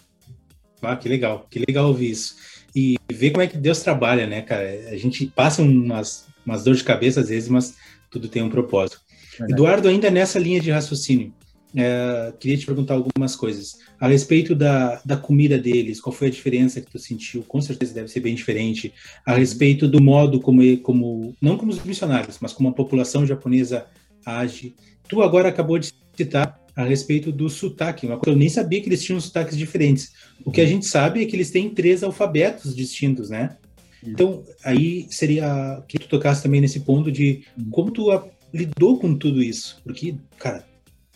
[0.81, 2.35] Ah, que legal, que legal ouvir isso.
[2.75, 4.67] E ver como é que Deus trabalha, né, cara?
[4.89, 7.77] A gente passa umas, umas dores de cabeça às vezes, mas
[8.09, 8.99] tudo tem um propósito.
[9.31, 9.53] Verdade.
[9.53, 11.33] Eduardo, ainda nessa linha de raciocínio,
[11.75, 13.79] é, queria te perguntar algumas coisas.
[13.99, 17.43] A respeito da, da comida deles, qual foi a diferença que tu sentiu?
[17.43, 18.93] Com certeza deve ser bem diferente.
[19.25, 23.87] A respeito do modo como, como não como os missionários, mas como a população japonesa
[24.25, 24.75] age.
[25.07, 28.89] Tu agora acabou de citar a respeito do sotaque, uma coisa eu nem sabia que
[28.89, 30.13] eles tinham sotaques diferentes.
[30.43, 33.57] O que a gente sabe é que eles têm três alfabetos distintos, né?
[34.05, 37.69] Então, aí seria que tu tocasse também nesse ponto de uhum.
[37.69, 38.09] como tu
[38.53, 40.65] lidou com tudo isso, porque, cara,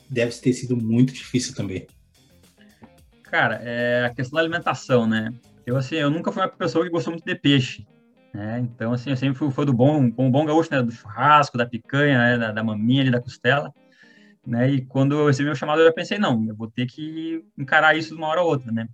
[0.09, 1.85] deve ter sido muito difícil também.
[3.23, 5.33] Cara, é a questão da alimentação, né?
[5.65, 7.85] Eu, assim, eu nunca fui uma pessoa que gostou muito de peixe,
[8.37, 8.59] né?
[8.59, 10.83] Então, assim, eu sempre fui, do bom, com o bom gaúcho, né?
[10.83, 12.37] Do churrasco, da picanha, né?
[12.37, 13.73] da, da maminha, da costela,
[14.45, 14.69] né?
[14.69, 17.97] E quando eu recebi meu chamado, eu já pensei, não, eu vou ter que encarar
[17.97, 18.87] isso de uma hora ou outra, né?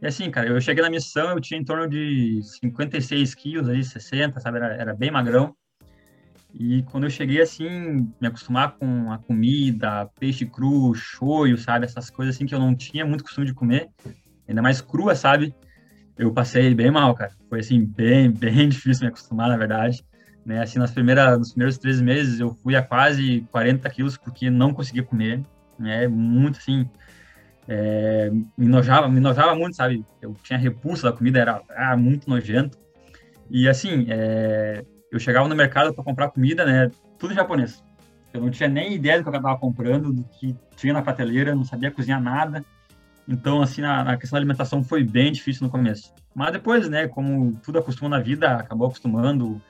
[0.00, 3.84] E assim, cara, eu cheguei na missão, eu tinha em torno de 56 quilos ali,
[3.84, 4.56] 60, sabe?
[4.56, 5.54] Era, era bem magrão.
[6.54, 11.84] E quando eu cheguei, assim, me acostumar com a comida, peixe cru, shoyu, sabe?
[11.84, 13.90] Essas coisas, assim, que eu não tinha muito costume de comer,
[14.48, 15.54] ainda mais crua, sabe?
[16.18, 17.32] Eu passei bem mal, cara.
[17.48, 20.04] Foi, assim, bem, bem difícil me acostumar, na verdade.
[20.44, 20.62] Né?
[20.62, 24.72] Assim, nas primeiras, nos primeiros três meses, eu fui a quase 40 quilos porque não
[24.72, 25.42] conseguia comer,
[25.78, 26.08] né?
[26.08, 26.88] Muito, assim,
[27.68, 30.04] é, me nojava, me nojava muito, sabe?
[30.20, 32.78] Eu tinha repulso da comida, era ah, muito nojento.
[33.50, 36.90] E, assim, é, eu chegava no mercado para comprar comida, né?
[37.18, 37.82] Tudo japonês.
[38.32, 41.54] Eu não tinha nem ideia do que eu estava comprando, do que tinha na prateleira,
[41.54, 42.64] não sabia cozinhar nada.
[43.26, 46.12] Então, assim, na, na, questão da alimentação foi bem difícil no começo.
[46.34, 49.60] Mas depois, né, como tudo acostuma na vida, acabou acostumando,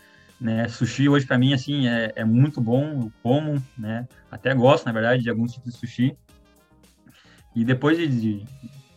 [0.41, 0.69] né?
[0.69, 4.07] Sushi hoje para mim, assim, é, é, muito bom, eu como, né?
[4.31, 6.17] Até gosto, na verdade, de alguns tipos de sushi.
[7.55, 8.47] E depois de, de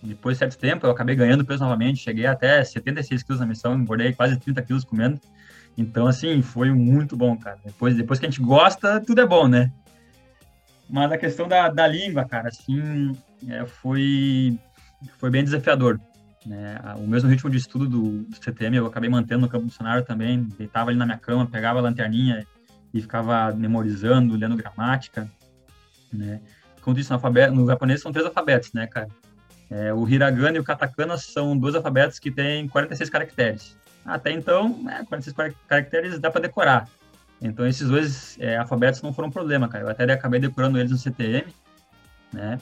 [0.02, 3.74] depois de certo tempo, eu acabei ganhando peso novamente, cheguei até 76 quilos na missão,
[3.74, 5.20] engordei quase 30 quilos comendo.
[5.78, 7.58] Então, assim, foi muito bom, cara.
[7.64, 9.72] Depois, depois que a gente gosta, tudo é bom, né?
[10.94, 13.18] Mas a questão da, da língua, cara, assim,
[13.50, 14.60] é, foi,
[15.18, 16.00] foi bem desafiador.
[16.46, 16.80] Né?
[16.98, 20.44] O mesmo ritmo de estudo do, do CTM eu acabei mantendo no campo missionário também.
[20.56, 22.46] Deitava ali na minha cama, pegava a lanterninha
[22.94, 25.28] e ficava memorizando, lendo gramática,
[26.14, 26.40] né?
[26.82, 29.08] Como disse, no, alfabeto, no japonês são três alfabetos, né, cara?
[29.72, 33.76] É, o hiragana e o katakana são dois alfabetos que têm 46 caracteres.
[34.06, 36.88] Até então, né, 46 caracteres dá para decorar.
[37.44, 39.84] Então, esses dois é, alfabetos não foram um problema, cara.
[39.84, 41.54] Eu até acabei decorando eles no CTM,
[42.32, 42.58] né?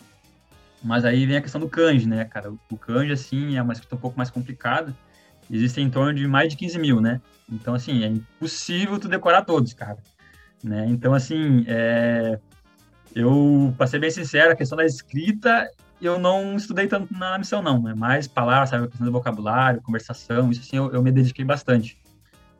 [0.83, 2.51] Mas aí vem a questão do kanji, né, cara?
[2.69, 4.95] O kanji, assim, é uma escrita um pouco mais complicada.
[5.49, 7.21] Existem em torno de mais de 15 mil, né?
[7.47, 9.99] Então, assim, é impossível tu decorar todos, cara.
[10.63, 10.87] Né?
[10.89, 12.39] Então, assim, é...
[13.13, 15.69] eu, para ser bem sincero, a questão da escrita
[16.01, 17.87] eu não estudei tanto na missão, não.
[17.87, 18.85] É mais palavras, sabe?
[18.85, 22.00] A questão do vocabulário, conversação, isso assim eu, eu me dediquei bastante.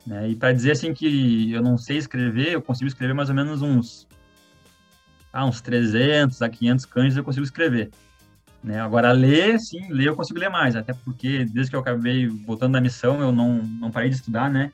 [0.06, 0.30] Né?
[0.30, 3.62] E para dizer assim que eu não sei escrever, eu consigo escrever mais ou menos
[3.62, 4.06] uns,
[5.32, 7.90] ah, uns 300 a 500 kanjis eu consigo escrever.
[8.62, 8.80] Né?
[8.80, 12.72] Agora, ler, sim, ler eu consigo ler mais, até porque desde que eu acabei voltando
[12.72, 14.70] da missão, eu não, não parei de estudar, né?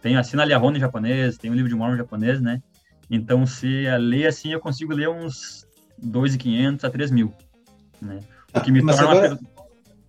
[0.00, 2.62] Tenho assim a Liahona em japonês, tenho o livro de Mormon em japonês, né?
[3.10, 5.66] Então, se a ler assim, eu consigo ler uns
[6.02, 7.32] 2.500 a 3.000.
[8.00, 8.20] Né?
[8.54, 9.55] O que me mas torna agora, uma...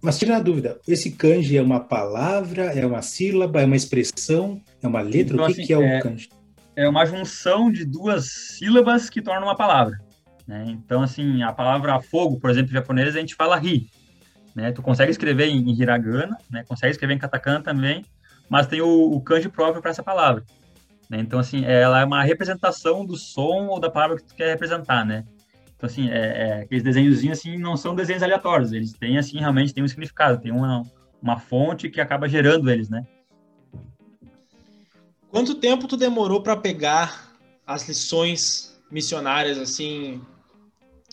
[0.02, 4.62] Mas tira a dúvida, esse kanji é uma palavra, é uma sílaba, é uma expressão,
[4.82, 5.34] é uma letra?
[5.34, 6.30] Então, o que, assim, que é, é, o kanji?
[6.76, 10.00] É uma junção de duas sílabas que tornam uma palavra.
[10.48, 10.66] Né?
[10.68, 13.90] Então, assim, a palavra fogo, por exemplo, em japonês, a gente fala ri.
[14.56, 14.72] Né?
[14.72, 16.64] Tu consegue escrever em, em hiragana, né?
[16.68, 18.06] consegue escrever em katakana também,
[18.48, 20.44] mas tem o, o kanji próprio para essa palavra.
[21.10, 21.20] Né?
[21.20, 25.06] Então, assim, ela é uma representação do som ou da palavra que tu quer representar,
[25.06, 25.26] né?
[25.78, 29.74] Então, assim, é, é, aqueles desenhozinhos, assim, não são desenhos aleatórios, eles têm, assim, realmente
[29.74, 30.82] tem um significado, tem uma,
[31.22, 33.06] uma fonte que acaba gerando eles, né?
[35.30, 37.32] Quanto tempo tu demorou para pegar
[37.66, 40.20] as lições missionárias, assim,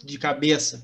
[0.03, 0.83] de cabeça?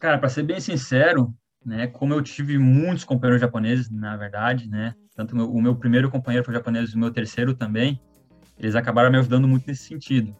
[0.00, 1.32] Cara, para ser bem sincero,
[1.64, 6.44] né, como eu tive muitos companheiros japoneses, na verdade, né, tanto o meu primeiro companheiro
[6.44, 8.00] foi japonês e o meu terceiro também,
[8.58, 10.34] eles acabaram me ajudando muito nesse sentido.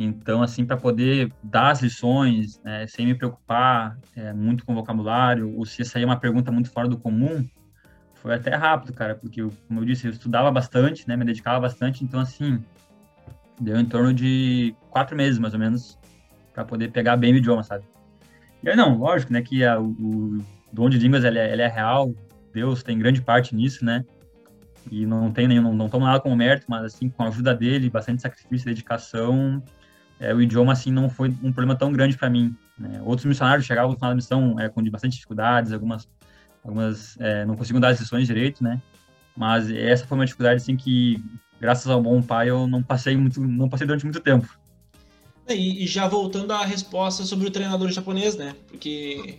[0.00, 5.52] Então, assim, para poder dar as lições, né, sem me preocupar é, muito com vocabulário,
[5.56, 7.44] ou se sair uma pergunta muito fora do comum,
[8.14, 12.04] foi até rápido, cara, porque, como eu disse, eu estudava bastante, né, me dedicava bastante,
[12.04, 12.62] então, assim,
[13.60, 15.98] deu em torno de quatro meses, mais ou menos,
[16.54, 17.84] para poder pegar bem o idioma, sabe?
[18.62, 20.38] E aí, não, lógico, né, que a, o
[20.72, 22.14] dom de línguas, ele é, ele é real,
[22.54, 24.04] Deus tem grande parte nisso, né,
[24.92, 27.52] e não tem nenhum, não, não tomo nada como mérito, mas, assim, com a ajuda
[27.52, 29.60] dele, bastante sacrifício e dedicação,
[30.20, 32.54] é, o idioma assim não foi um problema tão grande para mim.
[32.78, 33.00] Né?
[33.04, 36.08] Outros missionários chegavam da missão é, com bastante dificuldades, algumas,
[36.64, 38.80] algumas é, não conseguiam dar as lições direito, né?
[39.36, 41.22] Mas essa foi uma dificuldade assim que,
[41.60, 44.48] graças ao bom pai, eu não passei muito, não passei durante muito tempo.
[45.48, 48.54] E, e já voltando à resposta sobre o treinador japonês, né?
[48.66, 49.38] Porque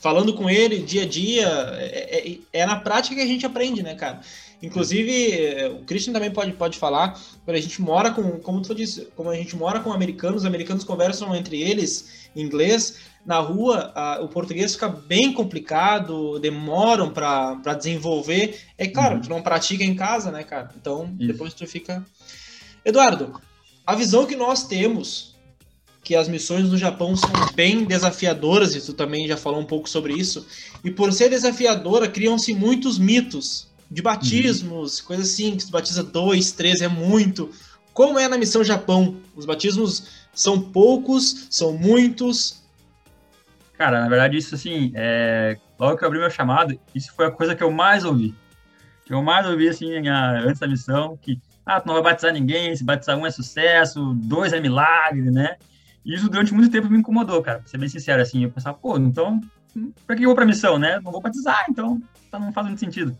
[0.00, 3.82] falando com ele dia a dia, é, é, é, na prática que a gente aprende,
[3.82, 4.20] né, cara?
[4.62, 9.06] Inclusive, o Christian também pode, pode falar, quando a gente mora com, como tu disse,
[9.16, 13.92] como a gente mora com americanos, os americanos conversam entre eles em inglês, na rua
[13.94, 18.58] a, o português fica bem complicado, demoram para desenvolver.
[18.76, 19.22] É claro, uhum.
[19.22, 20.70] tu não pratica em casa, né, cara?
[20.78, 21.32] Então, Isso.
[21.32, 22.04] depois tu fica.
[22.84, 23.40] Eduardo,
[23.86, 25.30] a visão que nós temos
[26.02, 29.88] que as missões no Japão são bem desafiadoras, e tu também já falou um pouco
[29.88, 30.46] sobre isso.
[30.82, 35.06] E por ser desafiadora, criam-se muitos mitos de batismos, uhum.
[35.06, 37.50] coisas assim, que se batiza dois, três, é muito.
[37.92, 39.16] Como é na missão Japão?
[39.34, 42.62] Os batismos são poucos, são muitos?
[43.76, 45.56] Cara, na verdade, isso assim, é...
[45.78, 48.34] logo que eu abri meu chamado, isso foi a coisa que eu mais ouvi.
[49.04, 52.76] Que eu mais ouvi, assim, antes da missão, que, ah, tu não vai batizar ninguém,
[52.76, 55.56] se batizar um é sucesso, dois é milagre, né?
[56.04, 58.78] E isso durante muito tempo me incomodou, cara, pra ser bem sincero, assim, eu pensava,
[58.78, 59.40] pô, então,
[60.06, 61.00] pra que eu vou pra missão, né?
[61.00, 63.18] Não vou batizar, então, então não faz muito sentido.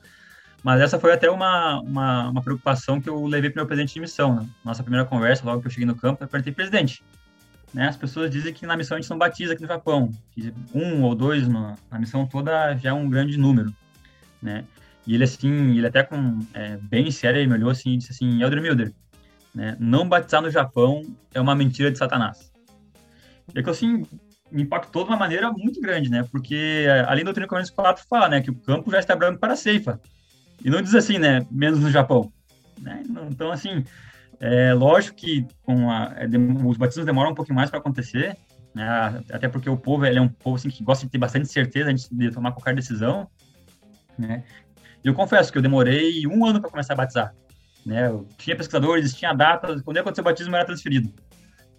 [0.62, 4.00] Mas essa foi até uma, uma, uma preocupação que eu levei para meu presidente de
[4.00, 4.34] missão.
[4.34, 4.46] Né?
[4.64, 7.02] Nossa primeira conversa, logo que eu cheguei no campo, eu perguntei, presidente,
[7.72, 10.12] né, as pessoas dizem que na missão a gente não batiza aqui no Japão,
[10.74, 13.72] um ou dois na, na missão toda já é um grande número,
[14.42, 14.64] né?
[15.06, 18.12] E ele, assim, ele até com, é, bem sério, ele me olhou assim e disse
[18.12, 18.92] assim, Elder Milder,
[19.54, 22.52] né, não batizar no Japão é uma mentira de Satanás.
[23.54, 24.04] E é que, assim,
[24.50, 26.26] me impactou de uma maneira muito grande, né?
[26.30, 29.54] Porque, além do Doutrina Coríntios 4 fala, né, que o campo já está branco para
[29.54, 30.00] a ceifa.
[30.64, 31.46] E não diz assim, né?
[31.50, 32.32] Menos no Japão.
[32.80, 33.02] Né?
[33.30, 33.84] Então, assim,
[34.38, 36.26] é lógico que com a, é,
[36.64, 38.36] os batismos demoram um pouquinho mais para acontecer,
[38.74, 39.22] né?
[39.30, 41.90] até porque o povo ele é um povo assim, que gosta de ter bastante certeza
[41.90, 43.28] antes de tomar qualquer decisão.
[44.18, 44.44] Né?
[45.04, 47.34] E eu confesso que eu demorei um ano para começar a batizar.
[47.84, 48.06] Né?
[48.08, 51.12] Eu tinha pesquisadores, tinha datas, quando ia acontecer o batismo era transferido.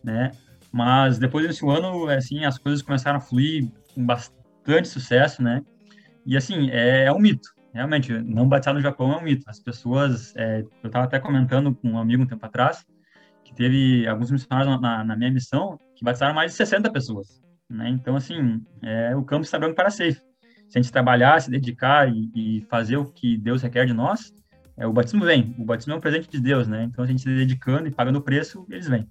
[0.04, 0.32] Né?
[0.72, 5.62] Mas depois desse ano, assim, as coisas começaram a fluir com bastante sucesso, né?
[6.26, 9.44] E assim, é, é um mito realmente, não batizar no Japão é um mito.
[9.48, 12.86] As pessoas, é, eu estava até comentando com um amigo um tempo atrás,
[13.44, 17.42] que teve alguns missionários na, na minha missão que batizaram mais de 60 pessoas.
[17.70, 17.90] Né?
[17.90, 20.22] Então, assim, é, o campo está branco para safe.
[20.68, 24.34] Se a gente trabalhar, se dedicar e, e, fazer o que Deus requer de nós,
[24.78, 25.56] é, o batismo vem.
[25.58, 26.84] O batismo é um presente de Deus, né?
[26.84, 29.08] Então, a gente se dedicando e pagando o preço, eles vêm.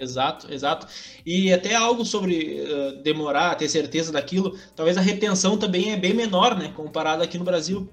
[0.00, 0.86] Exato, exato.
[1.26, 6.14] E até algo sobre uh, demorar, ter certeza daquilo, talvez a retenção também é bem
[6.14, 6.72] menor, né?
[6.74, 7.86] Comparado aqui no Brasil.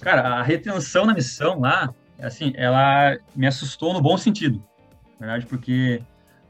[0.00, 4.64] Cara, a retenção na missão lá, assim, ela me assustou no bom sentido.
[5.20, 6.00] Na verdade, porque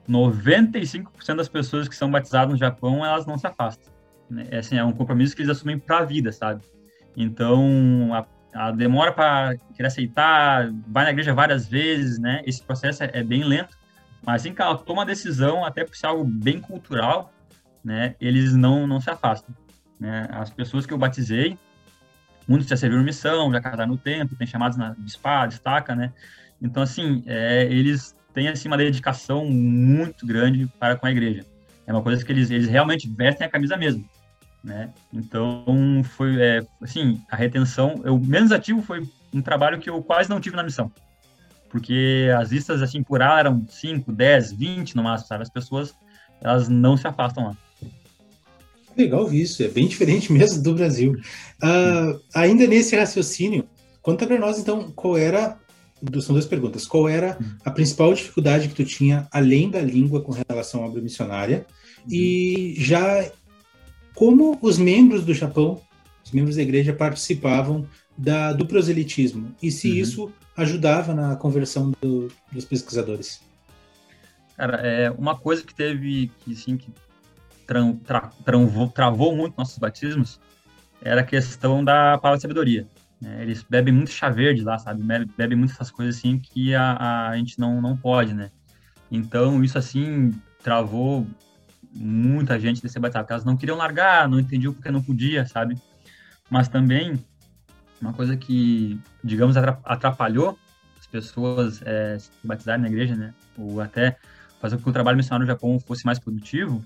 [0.09, 3.93] 95% das pessoas que são batizadas no Japão, elas não se afastam.
[4.31, 4.47] Né?
[4.51, 6.63] É, assim, é um compromisso que eles assumem para a vida, sabe?
[7.17, 8.27] Então, a,
[8.69, 12.43] a demora para querer aceitar, vai na igreja várias vezes, né?
[12.47, 13.77] Esse processo é, é bem lento
[14.27, 17.33] mas assim que ela toma a decisão, até por ser algo bem cultural,
[17.85, 19.55] né, eles não, não se afastam.
[20.01, 20.27] Né?
[20.31, 21.59] As pessoas que eu batizei,
[22.49, 26.13] muitos já serviram missão, já casaram no tempo, tem chamados na espada, estaca, né?
[26.61, 31.45] Então, assim, é, eles têm assim, uma dedicação muito grande para com a igreja.
[31.87, 34.09] É uma coisa que eles, eles realmente vestem a camisa mesmo.
[34.63, 34.91] Né?
[35.13, 40.31] Então, foi, é, assim, a retenção, o menos ativo foi um trabalho que eu quase
[40.31, 40.91] não tive na missão
[41.75, 45.43] porque as listas, assim, por ala eram 5, 10, 20 no máximo, sabe?
[45.43, 45.93] As pessoas,
[46.41, 47.57] elas não se afastam lá.
[48.97, 51.17] Legal isso, é bem diferente mesmo do Brasil.
[51.61, 53.65] Uh, ainda nesse raciocínio,
[54.01, 55.59] conta para nós, então, qual era,
[56.21, 60.31] são duas perguntas, qual era a principal dificuldade que tu tinha, além da língua, com
[60.49, 61.67] relação à obra missionária,
[62.09, 63.29] e já
[64.15, 65.81] como os membros do Japão,
[66.25, 67.85] os membros da igreja participavam
[68.17, 69.97] da, do proselitismo, e se uhum.
[69.97, 73.43] isso ajudava na conversão do, dos pesquisadores.
[74.57, 76.93] Cara, é uma coisa que teve, que sim, que
[77.67, 80.41] tra, tra, travou, travou muito nossos batismos,
[81.03, 82.87] era a questão da palavra de sabedoria.
[83.21, 83.43] Né?
[83.43, 85.03] Eles bebem muito chá verde lá, sabe?
[85.37, 88.51] Bebem muito essas coisas assim que a, a gente não, não pode, né?
[89.11, 91.27] Então, isso assim, travou
[91.93, 95.77] muita gente de ser batizado, elas não queriam largar, não entendiam porque não podia, sabe?
[96.51, 97.23] Mas também,
[98.05, 100.59] uma coisa que, digamos, atrapalhou
[100.99, 103.33] as pessoas é, se batizarem na igreja, né?
[103.59, 104.17] Ou até
[104.61, 106.85] fazer com que o trabalho missionário no Japão fosse mais produtivo,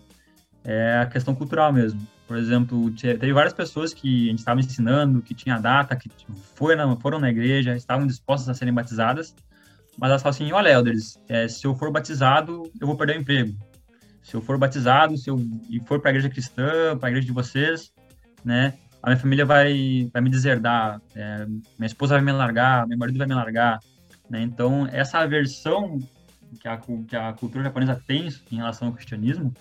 [0.65, 2.01] é a questão cultural mesmo.
[2.27, 6.11] Por exemplo, teve várias pessoas que a gente estava ensinando, que tinha data, que
[6.55, 9.35] foram, foram na igreja, estavam dispostas a serem batizadas,
[9.97, 13.21] mas elas falam assim, olha, elders, é, se eu for batizado, eu vou perder o
[13.21, 13.57] emprego.
[14.23, 15.39] Se eu for batizado, se eu
[15.87, 17.93] for para a igreja cristã, para a igreja de vocês,
[18.45, 22.99] né, a minha família vai, vai me deserdar, é, minha esposa vai me largar, meu
[22.99, 23.79] marido vai me largar,
[24.29, 24.43] né?
[24.43, 25.99] Então, essa aversão
[26.61, 29.53] que a, que a cultura japonesa tem em relação ao cristianismo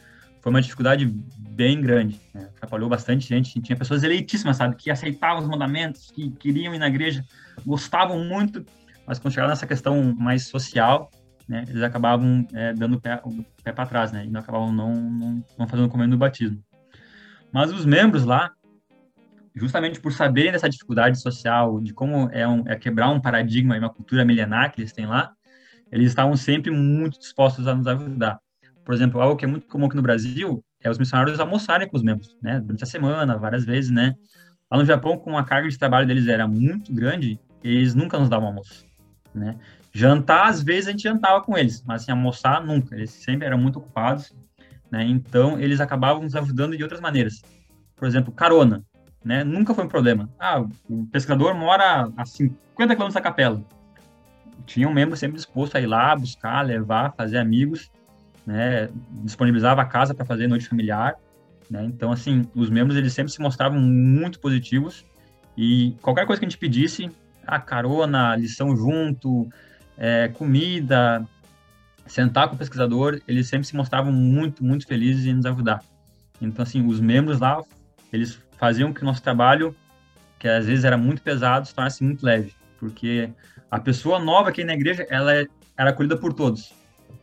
[0.41, 2.21] foi uma dificuldade bem grande.
[2.33, 2.49] Né?
[2.55, 3.59] Atrapalhou bastante gente.
[3.61, 7.23] Tinha pessoas eleitíssimas, sabe, que aceitavam os mandamentos, que queriam ir na igreja,
[7.65, 8.65] gostavam muito,
[9.05, 11.11] mas quando chegaram nessa questão mais social,
[11.47, 13.21] né, eles acabavam é, dando o pé,
[13.63, 16.61] pé para trás, né, e acabavam não, não, não fazendo o comendo do batismo.
[17.51, 18.51] Mas os membros lá,
[19.57, 23.79] justamente por saberem dessa dificuldade social, de como é, um, é quebrar um paradigma e
[23.79, 25.31] uma cultura milenar que eles têm lá,
[25.91, 28.39] eles estavam sempre muito dispostos a nos ajudar.
[28.85, 31.97] Por exemplo, algo que é muito comum aqui no Brasil é os missionários almoçarem com
[31.97, 32.59] os membros, né?
[32.59, 34.13] Durante a semana, várias vezes, né?
[34.71, 38.29] Lá no Japão, como a carga de trabalho deles era muito grande, eles nunca nos
[38.29, 38.85] davam almoço,
[39.33, 39.57] né?
[39.93, 42.95] Jantar, às vezes, a gente jantava com eles, mas assim, almoçar, nunca.
[42.95, 44.33] Eles sempre eram muito ocupados,
[44.91, 45.03] né?
[45.03, 47.41] Então, eles acabavam nos ajudando de outras maneiras.
[47.95, 48.83] Por exemplo, carona,
[49.27, 49.43] né?
[49.43, 50.29] Nunca foi um problema.
[50.39, 53.61] Ah, o pescador mora a 50 quilômetros da capela.
[54.65, 57.91] Tinha um membro sempre disposto a ir lá, buscar, levar, fazer amigos,
[58.45, 58.87] né,
[59.23, 61.15] disponibilizava a casa para fazer noite familiar,
[61.69, 65.05] né, então assim, os membros eles sempre se mostravam muito positivos
[65.57, 67.09] e qualquer coisa que a gente pedisse,
[67.45, 69.47] a carona, lição junto,
[69.97, 71.25] é, comida,
[72.05, 75.83] sentar com o pesquisador, eles sempre se mostravam muito, muito felizes em nos ajudar.
[76.41, 77.61] Então assim, os membros lá,
[78.11, 79.75] eles faziam que o nosso trabalho,
[80.39, 83.29] que às vezes era muito pesado, se tornasse muito leve, porque
[83.69, 85.45] a pessoa nova aqui na igreja, ela é,
[85.77, 86.73] era acolhida por todos.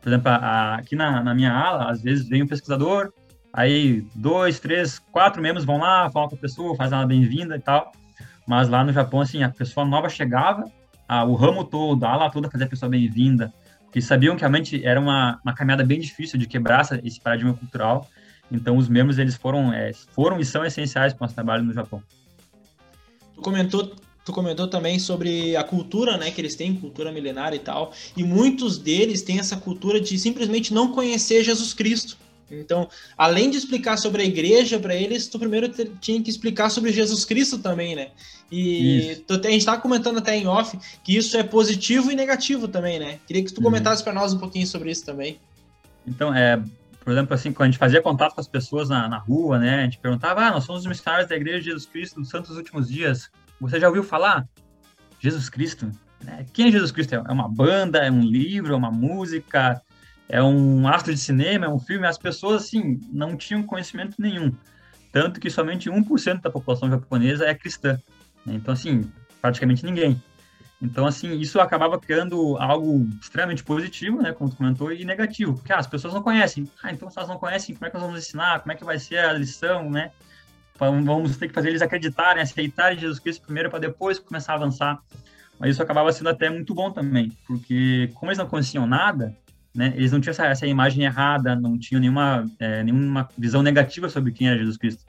[0.01, 3.13] Por exemplo, a, aqui na, na, minha ala, às vezes vem um pesquisador,
[3.53, 7.61] aí dois, três, quatro membros vão lá, falam com a pessoa, fazem uma bem-vinda e
[7.61, 7.93] tal.
[8.47, 10.65] Mas lá no Japão, assim, a pessoa nova chegava,
[11.09, 13.53] a, o ramo todo, a ala toda fazia a pessoa bem-vinda,
[13.85, 18.07] porque sabiam que realmente era uma, uma caminhada bem difícil de quebrar esse paradigma cultural.
[18.51, 21.73] Então, os membros, eles foram, é, foram e são essenciais para o nosso trabalho no
[21.73, 22.03] Japão.
[23.35, 27.59] Tu comentou Tu comentou também sobre a cultura, né, que eles têm, cultura milenária e
[27.59, 32.17] tal, e muitos deles têm essa cultura de simplesmente não conhecer Jesus Cristo.
[32.51, 32.89] Então,
[33.19, 35.69] além de explicar sobre a igreja para eles, tu primeiro
[36.01, 38.09] tinha que explicar sobre Jesus Cristo também, né?
[38.51, 42.69] E tu, a gente estava comentando até em off que isso é positivo e negativo
[42.69, 43.19] também, né?
[43.27, 43.65] Queria que tu uhum.
[43.65, 45.39] comentasse para nós um pouquinho sobre isso também.
[46.07, 46.63] Então, é,
[47.05, 49.81] por exemplo, assim, quando a gente fazia contato com as pessoas na, na rua, né?
[49.81, 52.57] A gente perguntava, ah, nós somos os missionários da Igreja de Jesus Cristo dos Santos
[52.57, 53.31] Últimos Dias.
[53.61, 54.49] Você já ouviu falar?
[55.21, 55.91] Jesus Cristo?
[56.23, 56.47] Né?
[56.53, 57.15] Quem é Jesus Cristo?
[57.15, 59.83] É uma banda, é um livro, é uma música,
[60.29, 62.07] é um astro de cinema, é um filme?
[62.07, 64.51] As pessoas, assim, não tinham conhecimento nenhum.
[65.13, 68.01] Tanto que somente 1% da população japonesa é cristã.
[68.47, 68.55] Né?
[68.55, 69.11] Então, assim,
[69.43, 70.21] praticamente ninguém.
[70.85, 75.73] Então, assim, isso acabava criando algo extremamente positivo, né, como tu comentou, e negativo, porque
[75.73, 76.71] ah, as pessoas não conhecem.
[76.83, 78.61] Ah, então se elas não conhecem, como é que nós vamos ensinar?
[78.61, 80.13] Como é que vai ser a lição, né?
[80.77, 85.01] vamos ter que fazer eles acreditarem, aceitarem Jesus Cristo primeiro para depois começar a avançar.
[85.59, 89.35] Mas isso acabava sendo até muito bom também, porque como eles não conheciam nada,
[89.75, 94.09] né, eles não tinham essa, essa imagem errada, não tinham nenhuma, é, nenhuma visão negativa
[94.09, 95.05] sobre quem era Jesus Cristo.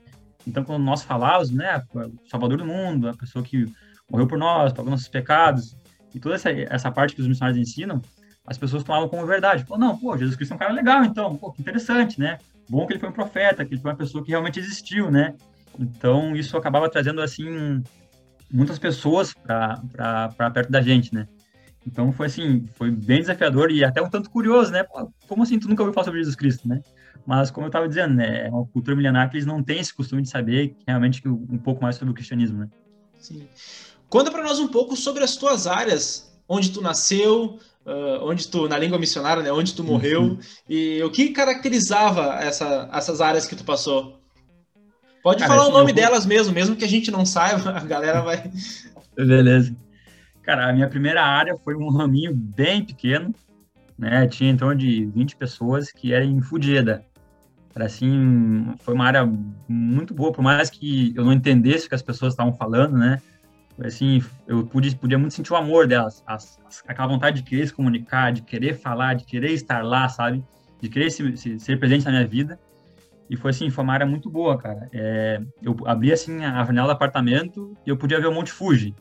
[0.46, 1.82] Então, quando nós falávamos, né,
[2.30, 3.66] Salvador do mundo, a pessoa que
[4.10, 5.76] morreu por nós, pagou nossos pecados,
[6.14, 8.00] e toda essa, essa parte que os missionários ensinam,
[8.46, 9.64] as pessoas tomavam como verdade.
[9.64, 12.38] Pô, não, pô, Jesus Cristo é um cara legal, então, pô, que interessante, né?
[12.68, 15.34] Bom que ele foi um profeta, que ele foi uma pessoa que realmente existiu, né?
[15.78, 17.82] Então, isso acabava trazendo, assim,
[18.50, 21.26] muitas pessoas para perto da gente, né?
[21.86, 24.82] Então, foi assim, foi bem desafiador e até um tanto curioso, né?
[24.82, 26.80] Pô, como assim tu nunca ouviu falar sobre Jesus Cristo, né?
[27.26, 29.92] Mas, como eu estava dizendo, né, é uma cultura milenar que eles não têm esse
[29.92, 32.68] costume de saber realmente um pouco mais sobre o cristianismo, né?
[33.18, 33.46] Sim.
[34.08, 38.68] Conta para nós um pouco sobre as tuas áreas, onde tu nasceu, uh, onde tu,
[38.68, 40.38] na língua missionária, né, onde tu morreu, uhum.
[40.68, 44.20] e o que caracterizava essa, essas áreas que tu passou?
[45.22, 48.20] Pode Cara, falar o nome delas mesmo, mesmo que a gente não saiba, a galera
[48.20, 48.48] vai.
[49.16, 49.74] Beleza.
[50.42, 53.34] Cara, a minha primeira área foi um raminho bem pequeno,
[53.98, 54.28] né?
[54.28, 57.04] Tinha torno de 20 pessoas que eram em Fujeda.
[57.74, 59.28] Era assim, foi uma área
[59.68, 63.20] muito boa, por mais que eu não entendesse o que as pessoas estavam falando, né?
[63.84, 67.66] Assim, eu pude, podia muito sentir o amor delas, as, as, aquela vontade de querer
[67.66, 70.42] se comunicar, de querer falar, de querer estar lá, sabe?
[70.80, 72.58] De querer se, se, ser presente na minha vida.
[73.28, 74.88] E foi assim, foi uma área muito boa, cara.
[74.92, 78.94] É, eu abri assim a janela do apartamento e eu podia ver o Monte Fuji.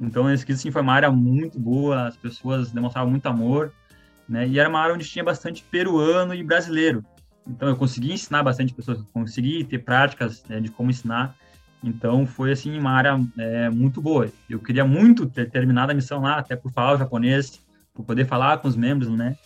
[0.00, 3.72] Então, esse assim, foi uma área muito boa, as pessoas demonstravam muito amor,
[4.28, 4.46] né?
[4.48, 7.04] E era uma área onde tinha bastante peruano e brasileiro.
[7.46, 11.36] Então, eu consegui ensinar bastante pessoas, consegui ter práticas né, de como ensinar.
[11.82, 14.30] Então, foi assim uma área é, muito boa.
[14.48, 17.60] Eu queria muito ter terminado a missão lá, até por falar o japonês,
[17.92, 19.36] por poder falar com os membros, né?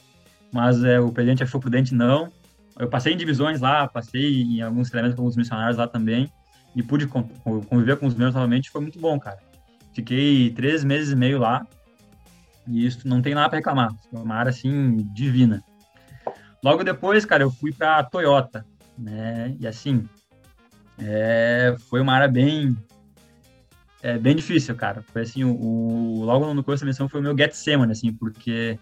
[0.52, 2.30] Mas é, o presidente achou prudente não.
[2.78, 6.30] Eu passei em divisões lá, passei em alguns treinamentos com alguns missionários lá também,
[6.74, 9.38] e pude conviver com os membros novamente, foi muito bom, cara.
[9.94, 11.66] Fiquei três meses e meio lá,
[12.68, 13.94] e isso não tem nada para reclamar.
[14.10, 15.64] Foi uma área, assim, divina.
[16.62, 18.66] Logo depois, cara, eu fui para Toyota,
[18.98, 19.56] né?
[19.58, 20.06] E assim,
[20.98, 22.76] é, foi uma área bem
[24.02, 25.02] é, bem difícil, cara.
[25.02, 28.78] Foi assim, o, o logo no começo da missão foi o meu Getsemane, assim, porque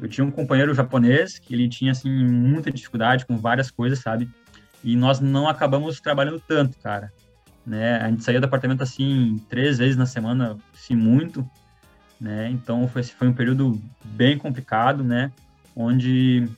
[0.00, 4.28] eu tinha um companheiro japonês que ele tinha assim muita dificuldade com várias coisas, sabe?
[4.82, 7.12] E nós não acabamos trabalhando tanto, cara.
[7.64, 7.96] Né?
[7.98, 11.48] A gente saía do apartamento assim três vezes na semana, se muito,
[12.20, 12.50] né?
[12.50, 15.30] Então foi foi um período bem complicado, né?
[15.76, 16.48] Onde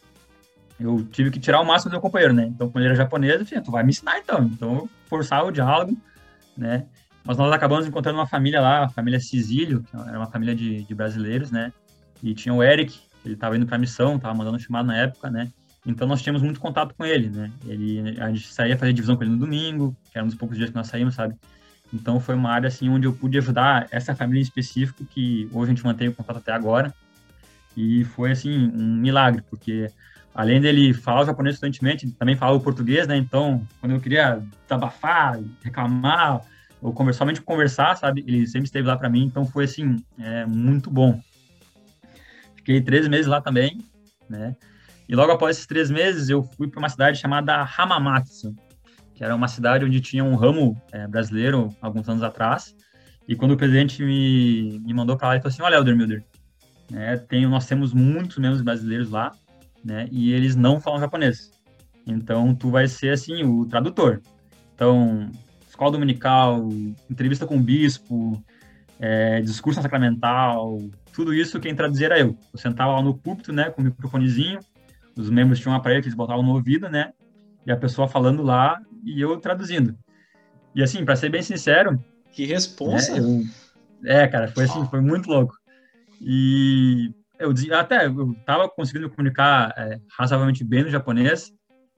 [0.78, 2.46] eu tive que tirar o máximo do meu companheiro, né?
[2.46, 4.44] Então, quando ele era japonês, eu falei, tu vai me ensinar então.
[4.44, 5.96] Então, eu forçava o diálogo,
[6.56, 6.86] né?
[7.24, 10.82] Mas nós acabamos encontrando uma família lá, a família Cisílio, que era uma família de,
[10.82, 11.72] de brasileiros, né?
[12.22, 15.50] E tinha o Eric, ele estava indo para missão, estava mandando chamado na época, né?
[15.86, 17.50] Então nós tínhamos muito contato com ele, né?
[17.66, 20.56] Ele, a gente saía fazer divisão com ele no domingo, que era um dos poucos
[20.56, 21.34] dias que nós saímos, sabe?
[21.92, 25.70] Então foi uma área assim onde eu pude ajudar essa família em específico que hoje
[25.70, 26.92] a gente mantém o contato até agora.
[27.76, 29.90] E foi assim um milagre, porque
[30.34, 33.16] além dele falar o japonês fluentemente, também falava o português, né?
[33.16, 36.42] Então, quando eu queria desabafar, reclamar,
[36.84, 38.22] ou conversar, somente conversar, sabe?
[38.26, 41.18] Ele sempre esteve lá para mim, então foi assim, é, muito bom.
[42.56, 43.78] Fiquei três meses lá também,
[44.28, 44.54] né?
[45.08, 48.54] E logo após esses três meses, eu fui para uma cidade chamada Hamamatsu,
[49.14, 52.74] que era uma cidade onde tinha um ramo é, brasileiro alguns anos atrás.
[53.26, 56.24] E quando o presidente me, me mandou para lá, ele falou assim: Olha, Elder Milder,
[56.90, 59.32] né, tem, nós temos muitos membros brasileiros lá,
[59.84, 60.08] né?
[60.10, 61.50] E eles não falam japonês.
[62.06, 64.20] Então, tu vai ser, assim, o tradutor.
[64.74, 65.30] Então,
[65.68, 66.68] escola dominical,
[67.10, 68.42] entrevista com o bispo,
[68.98, 70.78] é, discurso sacramental,
[71.12, 72.36] tudo isso quem traduzia era eu.
[72.52, 74.60] Eu sentava lá no púlpito, né, com o microfonezinho,
[75.16, 77.12] os membros tinham um aparelho que eles botavam no ouvido, né,
[77.66, 79.96] e a pessoa falando lá e eu traduzindo.
[80.74, 82.02] E assim, para ser bem sincero...
[82.32, 83.12] Que responsa!
[83.12, 83.44] Né,
[84.04, 85.56] eu, é, cara, foi assim, foi muito louco.
[86.20, 87.12] E
[87.44, 91.52] eu até eu tava conseguindo comunicar é, razoavelmente bem no japonês,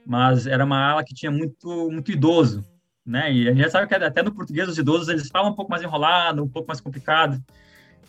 [0.05, 2.65] mas era uma ala que tinha muito muito idoso,
[3.05, 3.33] né?
[3.33, 5.71] E a gente já sabe que até no português os idosos eles falam um pouco
[5.71, 7.43] mais enrolado, um pouco mais complicado.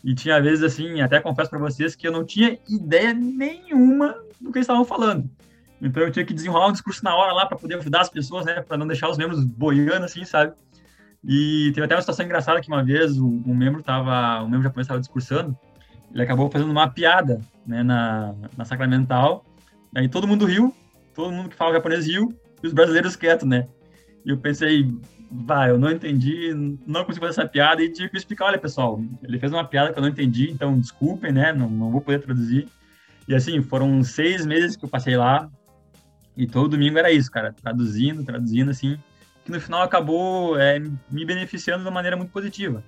[0.04, 4.52] E tinha vezes assim, até confesso para vocês que eu não tinha ideia nenhuma do
[4.52, 5.30] que eles estavam falando.
[5.82, 8.46] Então eu tinha que desenrolar um discurso na hora lá para poder ajudar as pessoas,
[8.46, 8.62] né?
[8.62, 10.54] Para não deixar os membros boiando assim, sabe?
[11.24, 14.64] E teve até uma situação engraçada que uma vez um, um membro tava, um membro
[14.64, 15.58] japonês estava discursando
[16.14, 19.46] ele acabou fazendo uma piada né, na, na Sacramental.
[19.96, 20.74] Aí todo mundo riu,
[21.14, 23.68] todo mundo que fala japonês riu, e os brasileiros quietos, né?
[24.26, 24.92] E eu pensei,
[25.32, 26.54] vai, eu não entendi,
[26.86, 29.92] não consegui fazer essa piada e tive que explicar, olha pessoal, ele fez uma piada
[29.92, 31.54] que eu não entendi, então desculpem, né?
[31.54, 32.68] Não, não vou poder traduzir.
[33.28, 35.50] E assim, foram seis meses que eu passei lá
[36.36, 38.98] e todo domingo era isso, cara, traduzindo, traduzindo, assim,
[39.44, 42.84] que no final acabou é, me beneficiando de uma maneira muito positiva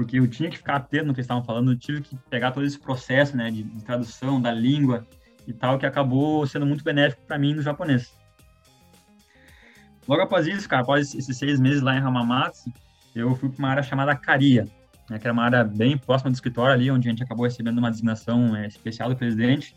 [0.00, 2.52] porque eu tinha que ficar atento no que eles estavam falando, eu tive que pegar
[2.52, 5.06] todo esse processo, né, de, de tradução da língua
[5.46, 8.10] e tal, que acabou sendo muito benéfico para mim no japonês.
[10.08, 12.72] Logo após isso, cara, após esses seis meses lá em Hamamatsu,
[13.14, 14.66] eu fui para uma área chamada Caria,
[15.10, 17.76] né, que era uma área bem próxima do escritório ali, onde a gente acabou recebendo
[17.76, 19.76] uma designação é, especial do presidente,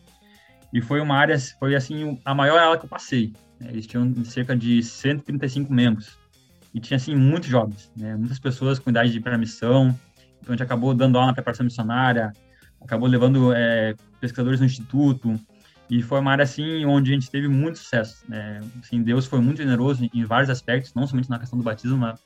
[0.72, 3.34] e foi uma área, foi assim, a maior área que eu passei.
[3.60, 6.18] Né, eles tinham cerca de 135 membros,
[6.74, 9.94] e tinha, assim, muitos jovens, né, muitas pessoas com idade de permissão,
[10.48, 12.32] a gente acabou dando aula na preparação missionária,
[12.82, 15.40] acabou levando é, pesquisadores no instituto,
[15.90, 18.24] e foi uma área assim onde a gente teve muito sucesso.
[18.28, 18.62] Né?
[18.82, 22.20] Assim, Deus foi muito generoso em vários aspectos, não somente na questão do batismo, mas,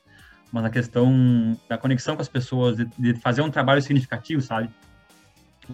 [0.52, 4.70] mas na questão da conexão com as pessoas, de, de, fazer um trabalho significativo, sabe?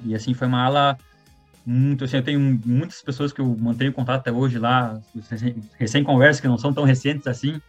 [0.04, 0.98] E assim foi uma aula
[1.64, 5.00] muito assim, eu tenho muitas pessoas que eu mantenho contato até hoje lá,
[5.78, 7.60] recém-conversas que não são tão recentes assim,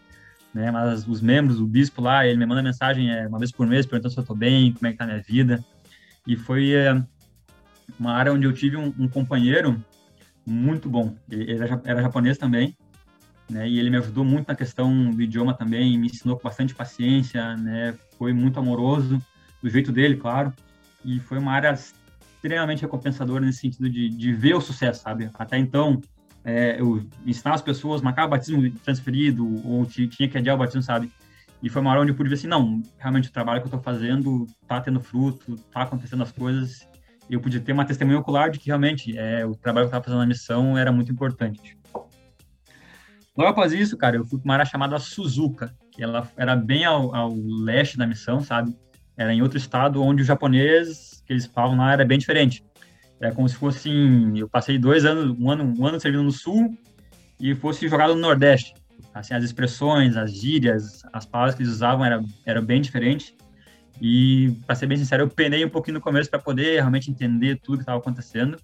[0.55, 0.71] né?
[0.71, 3.85] Mas os membros, o bispo lá, ele me manda mensagem é, uma vez por mês
[3.85, 5.63] perguntando se eu estou bem, como é que tá a minha vida.
[6.25, 6.93] E foi é,
[7.99, 9.83] uma área onde eu tive um, um, companheiro
[10.45, 11.13] muito bom.
[11.29, 12.73] Ele, era, era japonês também,
[13.49, 13.67] né?
[13.67, 17.57] E ele me ajudou muito na questão do idioma também, me ensinou com bastante paciência,
[17.57, 17.93] né?
[18.17, 19.21] Foi muito amoroso,
[19.61, 20.53] do jeito dele, claro.
[21.03, 25.29] E foi uma área extremamente recompensadora nesse sentido de, de ver o sucesso, sabe?
[25.33, 25.99] Até então,
[26.45, 31.11] é, eu ensinava as pessoas, marcava batismo transferido, ou tinha que adiar o batismo, sabe?
[31.61, 33.75] E foi uma hora onde eu pude ver assim, não, realmente o trabalho que eu
[33.75, 36.87] estou fazendo tá tendo fruto, tá acontecendo as coisas.
[37.27, 40.03] Eu pude ter uma testemunha ocular de que realmente é, o trabalho que eu estava
[40.03, 41.75] fazendo na missão era muito importante.
[43.35, 46.85] Logo após isso, cara, eu fui para uma área chamada Suzuka, que ela era bem
[46.85, 48.77] ao, ao leste da missão, sabe?
[49.17, 52.63] Era em outro estado onde o japonês que eles falavam lá era bem diferente.
[53.27, 56.31] É como se fosse assim, eu passei dois anos, um ano, um ano servindo no
[56.31, 56.77] sul
[57.39, 58.73] e fosse jogado no nordeste
[59.15, 63.35] assim, as expressões, as gírias, as palavras que eles usavam era, era bem diferente.
[64.01, 67.57] E, para ser bem sincero, eu penei um pouquinho no começo para poder realmente entender
[67.63, 68.57] tudo que estava acontecendo.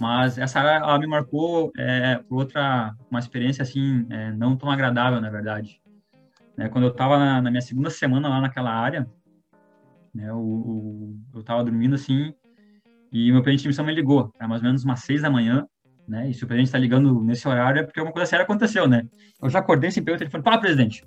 [0.00, 5.20] Mas essa ela me marcou é, por outra, uma experiência assim, é, não tão agradável,
[5.20, 5.82] na verdade.
[6.56, 9.06] É, quando eu estava na, na, minha segunda semana lá naquela área,
[10.14, 12.32] né, eu estava dormindo assim,
[13.12, 15.66] e meu presidente de missão me ligou, era mais ou menos umas seis da manhã,
[16.06, 16.30] né?
[16.30, 19.06] E se o presidente está ligando nesse horário é porque alguma coisa séria aconteceu, né?
[19.42, 21.04] Eu já acordei sem pegar o telefone, fala, presidente.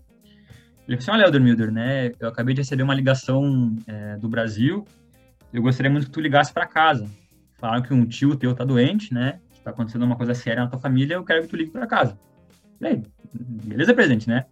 [0.87, 2.11] Ele falou assim, olha, Milder, né?
[2.19, 4.85] Eu acabei de receber uma ligação é, do Brasil,
[5.53, 7.07] eu gostaria muito que tu ligasse para casa.
[7.59, 9.39] Falaram que um tio teu tá doente, né?
[9.53, 11.85] Que tá acontecendo uma coisa séria na tua família, eu quero que tu ligue para
[11.85, 12.17] casa.
[12.79, 14.45] Falei, beleza, presidente, né?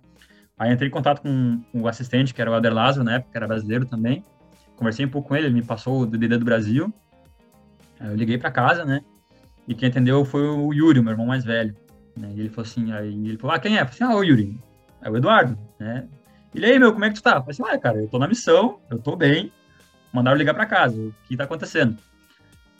[0.58, 3.38] Aí entrei em contato com, o assistente, que era o Ader Lázaro, na época, que
[3.38, 4.24] era brasileiro também.
[4.76, 6.93] Conversei um pouco com ele, ele me passou o DDD do Brasil.
[8.04, 9.02] Eu liguei para casa, né?
[9.68, 11.76] E quem atendeu foi o Yuri, meu irmão mais velho.
[12.18, 12.32] Né?
[12.36, 13.82] E ele falou assim, aí ele falou, ah, quem é?
[13.82, 14.60] Eu falei assim, ah, o Yuri.
[15.02, 16.08] É o Eduardo, né?
[16.54, 17.38] Ele, aí, meu, como é que tu tá?
[17.38, 19.52] Eu falei assim, ah, cara, eu tô na missão, eu tô bem.
[20.12, 21.97] Mandaram ligar pra casa, o que tá acontecendo?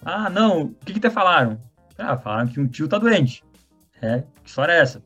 [0.03, 1.59] Ah, não, o que que te falaram?
[1.97, 3.43] Ah, falaram que um tio tá doente.
[4.01, 5.01] É, que história é essa?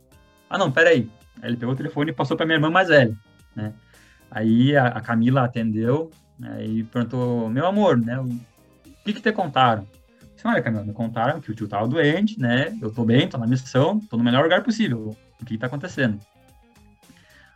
[0.50, 1.10] Ah, não, peraí.
[1.42, 3.16] Aí ele pegou o telefone e passou pra minha irmã mais velha,
[3.56, 3.74] né?
[4.32, 6.10] Aí a, a Camila atendeu
[6.40, 8.28] né, e perguntou, meu amor, né, o
[9.04, 9.88] que que te contaram?
[10.38, 12.78] Assim, olha, Camila, me contaram que o tio tava doente, né?
[12.82, 15.16] Eu tô bem, tô na missão, tô no melhor lugar possível.
[15.42, 16.20] O que tá acontecendo?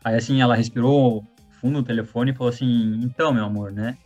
[0.03, 1.25] Aí, assim, ela respirou
[1.59, 3.97] fundo no telefone e falou assim, então, meu amor, né?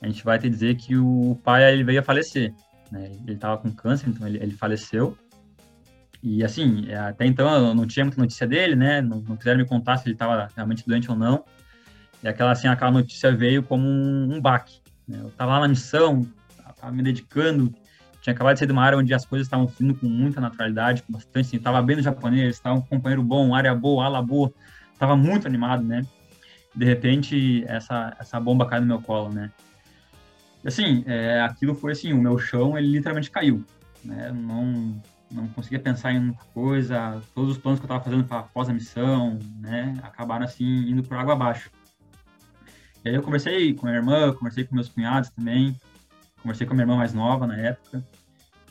[0.00, 2.54] A gente vai te dizer que o pai, ele veio a falecer,
[2.90, 3.12] né?
[3.26, 5.16] Ele tava com câncer, então ele, ele faleceu.
[6.22, 9.02] E, assim, é, até então eu não tinha muita notícia dele, né?
[9.02, 11.44] Não, não quiseram me contar se ele tava realmente doente ou não.
[12.22, 14.80] E aquela, assim, aquela notícia veio como um, um baque.
[15.06, 15.18] Né?
[15.22, 16.26] Eu tava lá na missão,
[16.80, 17.72] tava me dedicando,
[18.20, 21.02] tinha acabado de sair de uma área onde as coisas estavam fluindo com muita naturalidade,
[21.02, 24.52] com bastante, assim, tava bem no japonês, estava um companheiro bom, área boa, ala boa,
[24.98, 26.06] tava muito animado, né?
[26.74, 29.50] De repente, essa, essa bomba cai no meu colo, né?
[30.62, 33.64] E, assim, é, aquilo foi assim, o meu chão, ele literalmente caiu,
[34.04, 34.30] né?
[34.30, 35.00] Não,
[35.30, 38.68] não conseguia pensar em muita coisa, todos os planos que eu estava fazendo para após
[38.68, 39.94] a missão, né?
[40.02, 41.70] Acabaram, assim, indo por água abaixo.
[43.02, 45.74] E aí eu conversei com a minha irmã, conversei com meus cunhados também,
[46.42, 48.04] Conversei com a minha irmã mais nova na época.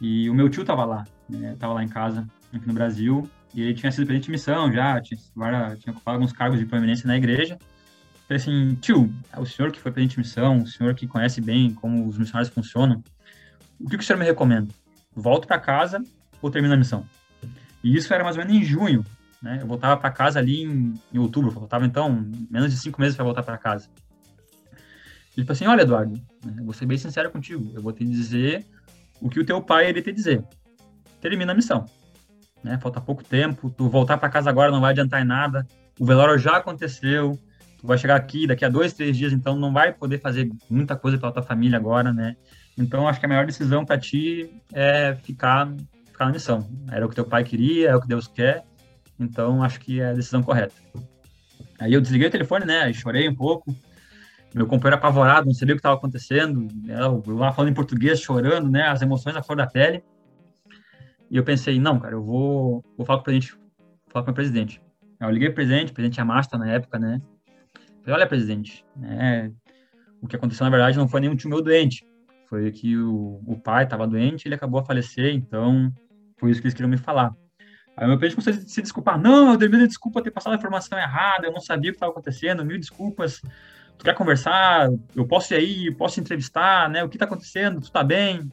[0.01, 1.55] E o meu tio tava lá, né?
[1.59, 3.29] Tava lá em casa, aqui no Brasil.
[3.53, 5.19] E ele tinha sido presidente de missão já, tinha,
[5.77, 7.57] tinha ocupado alguns cargos de proeminência na igreja.
[8.27, 11.73] Falei assim, tio, o senhor que foi presidente de missão, o senhor que conhece bem
[11.73, 13.03] como os missionários funcionam,
[13.79, 14.67] o que, que o senhor me recomenda?
[15.15, 16.03] Volto para casa
[16.39, 17.03] ou termino a missão?
[17.83, 19.03] E isso era mais ou menos em junho,
[19.41, 19.59] né?
[19.61, 23.25] Eu voltava para casa ali em, em outubro, faltava então menos de cinco meses para
[23.25, 23.89] voltar para casa.
[25.39, 26.13] Ele falou assim, olha, Eduardo,
[26.45, 28.65] né, eu vou ser bem sincero contigo, eu vou te dizer
[29.21, 30.43] o que o teu pai ele te dizer.
[31.21, 31.85] Termina a missão.
[32.61, 32.77] Né?
[32.77, 35.65] Falta pouco tempo, tu voltar para casa agora não vai adiantar em nada,
[35.97, 37.39] o velório já aconteceu,
[37.77, 40.93] tu vai chegar aqui daqui a dois, três dias, então não vai poder fazer muita
[40.97, 42.35] coisa pela tua família agora, né?
[42.77, 45.73] Então acho que a melhor decisão para ti é ficar,
[46.05, 46.69] ficar na missão.
[46.91, 48.65] Era o que teu pai queria, é o que Deus quer,
[49.17, 50.75] então acho que é a decisão correta.
[51.79, 52.81] Aí eu desliguei o telefone, né?
[52.81, 53.73] Aí chorei um pouco,
[54.53, 56.99] meu companheiro apavorado, não sabia o que estava acontecendo, né?
[57.01, 60.03] eu lá falando em português, chorando, né, as emoções à flor da pele.
[61.29, 63.55] E eu pensei, não, cara, eu vou, vou falar com o presidente,
[64.07, 64.81] falar com o presidente.
[65.19, 67.21] Eu liguei pro presidente, o presidente Amasta na época, né,
[68.01, 69.51] falei, olha, presidente, né,
[70.21, 72.05] o que aconteceu, na verdade, não foi nenhum tio meu doente,
[72.49, 75.93] foi que o, o pai estava doente, ele acabou a falecer, então
[76.39, 77.35] foi isso que eles queriam me falar.
[77.95, 80.97] Aí meu presidente começou a se desculpar, não, eu deveria desculpa ter passado a informação
[80.97, 83.41] errada, eu não sabia o que estava acontecendo, mil desculpas,
[83.99, 84.89] tu quer conversar?
[85.13, 87.03] Eu posso ir aí, posso entrevistar, né?
[87.03, 87.81] O que está acontecendo?
[87.81, 88.49] Tu tá bem?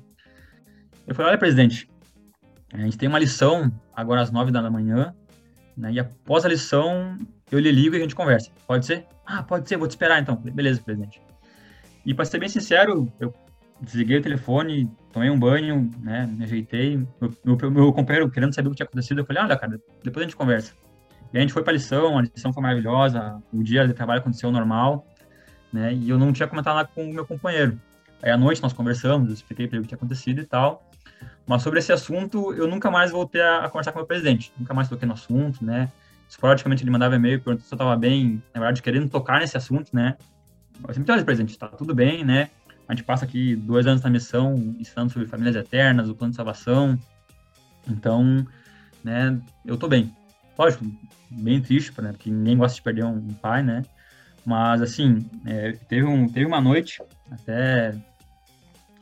[1.07, 1.89] Eu falei, olha, presidente,
[2.75, 5.15] a gente tem uma lição agora às nove da manhã,
[5.77, 5.93] né?
[5.93, 7.17] E após a lição,
[7.51, 8.51] eu lhe ligo e a gente conversa.
[8.67, 9.07] Pode ser?
[9.25, 10.35] Ah, pode ser, vou te esperar então.
[10.35, 11.23] Beleza, presidente.
[12.05, 13.33] E para ser bem sincero, eu
[13.81, 16.97] desliguei o telefone, tomei um banho, né, me ajeitei.
[17.21, 20.25] Meu, meu, meu, companheiro, querendo saber o que tinha acontecido, eu falei, olha, cara, depois
[20.25, 20.75] a gente conversa.
[21.33, 24.21] E a gente foi para a lição, a lição foi maravilhosa, o dia de trabalho
[24.21, 25.07] aconteceu normal,
[25.77, 27.79] né, e eu não tinha comentado nada com o meu companheiro.
[28.23, 30.89] Aí à noite nós conversamos, eu expliquei para ele o que tinha acontecido e tal.
[31.47, 34.53] Mas sobre esse assunto, eu nunca mais voltei a, a conversar com o meu presidente.
[34.59, 35.93] Nunca mais toquei no assunto, né?
[36.29, 39.95] Esporadicamente ele mandava e-mail perguntando se eu estava bem, na verdade, querendo tocar nesse assunto,
[39.95, 40.17] né?
[40.87, 42.51] Eu sempre olha, presidente, tá tudo bem, né?
[42.89, 46.37] A gente passa aqui dois anos na missão ensinando sobre famílias eternas, o plano de
[46.37, 46.99] salvação.
[47.89, 48.47] Então,
[49.05, 50.15] né, eu tô bem.
[50.59, 50.85] Lógico,
[51.31, 52.13] bem triste, né?
[52.13, 53.83] Porque ninguém gosta de perder um pai, né?
[54.47, 57.93] Mas, assim, é, teve, um, teve uma noite, até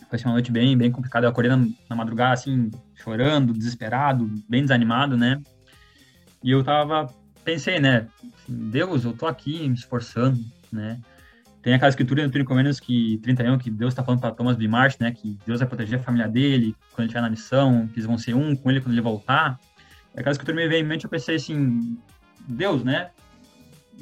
[0.08, 1.26] foi assim, uma noite bem, bem complicada.
[1.26, 5.42] Eu acordei na, na, madrugada, assim, chorando, desesperado, bem desanimado, né?
[6.42, 7.12] E eu tava,
[7.44, 8.06] pensei, né?
[8.48, 10.40] Deus, eu tô aqui me esforçando,
[10.72, 10.98] né?
[11.60, 14.68] Tem aquela escritura no Trincomenos que 31 que Deus está falando para Thomas B.
[15.00, 18.06] Né, que Deus vai proteger a família dele quando ele estiver na missão, que eles
[18.06, 19.58] vão ser um com ele quando ele voltar.
[20.14, 21.98] E aquela escritura me veio em mente, eu pensei assim,
[22.46, 23.10] Deus, né?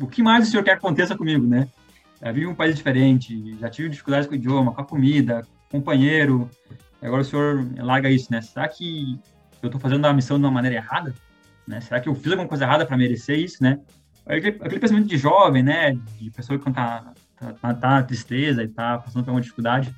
[0.01, 1.68] O que mais o senhor quer que aconteça comigo, né?
[2.20, 6.49] Já vivi um país diferente, já tive dificuldades com o idioma, com a comida, companheiro.
[7.01, 8.40] Agora o senhor larga isso, né?
[8.40, 9.18] Será que
[9.62, 11.14] eu estou fazendo a missão de uma maneira errada?
[11.66, 11.80] Né?
[11.80, 13.80] Será que eu fiz alguma coisa errada para merecer isso, né?
[14.24, 15.99] Aquele, aquele, pensamento de jovem, né?
[16.20, 19.95] De pessoa que está tá, tá, tá na tristeza e tá passando por uma dificuldade.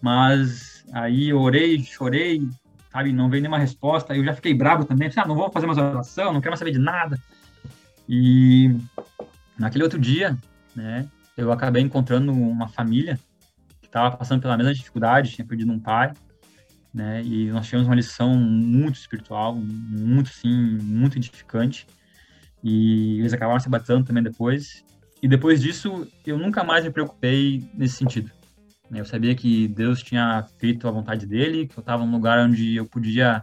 [0.00, 2.46] Mas aí eu orei, chorei,
[2.92, 3.12] sabe?
[3.12, 4.12] Não veio nenhuma resposta.
[4.12, 5.10] Aí eu já fiquei bravo também.
[5.16, 7.18] ah, não vou fazer mais oração, não quero mais saber de nada.
[8.08, 8.76] E
[9.58, 10.36] naquele outro dia,
[10.74, 13.18] né, eu acabei encontrando uma família
[13.80, 16.12] que estava passando pela mesma dificuldade, tinha perdido um pai,
[16.92, 21.86] né, e nós tivemos uma lição muito espiritual, muito, sim, muito edificante,
[22.62, 24.84] e eles acabaram se batendo também depois,
[25.22, 28.30] e depois disso, eu nunca mais me preocupei nesse sentido.
[28.90, 29.00] Né.
[29.00, 32.76] Eu sabia que Deus tinha feito a vontade dele, que eu estava num lugar onde
[32.76, 33.42] eu podia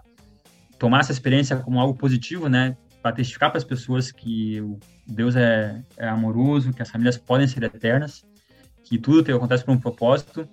[0.78, 2.78] tomar essa experiência como algo positivo, né?
[3.04, 4.64] Para testificar para as pessoas que
[5.06, 8.26] Deus é, é, amoroso, que as famílias podem ser eternas,
[8.82, 10.48] que tudo acontece por um propósito.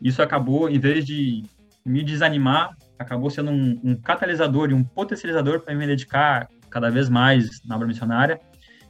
[0.00, 1.44] Isso acabou, em vez de
[1.86, 7.08] me desanimar, acabou sendo um, um catalisador e um potencializador para me dedicar cada vez
[7.08, 8.40] mais na obra missionária.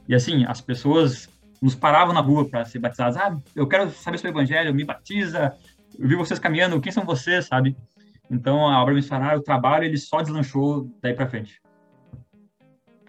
[0.07, 1.29] E assim, as pessoas
[1.61, 3.15] nos paravam na rua para ser batizadas.
[3.15, 5.53] Ah, eu quero saber sobre o evangelho, me batiza.
[5.99, 7.77] Eu vi vocês caminhando, quem são vocês, sabe?
[8.29, 11.62] Então, a obra missionária, o trabalho, ele só deslanchou daí para frente.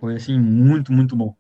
[0.04, 1.34] Foi, assim, muito, muito bom.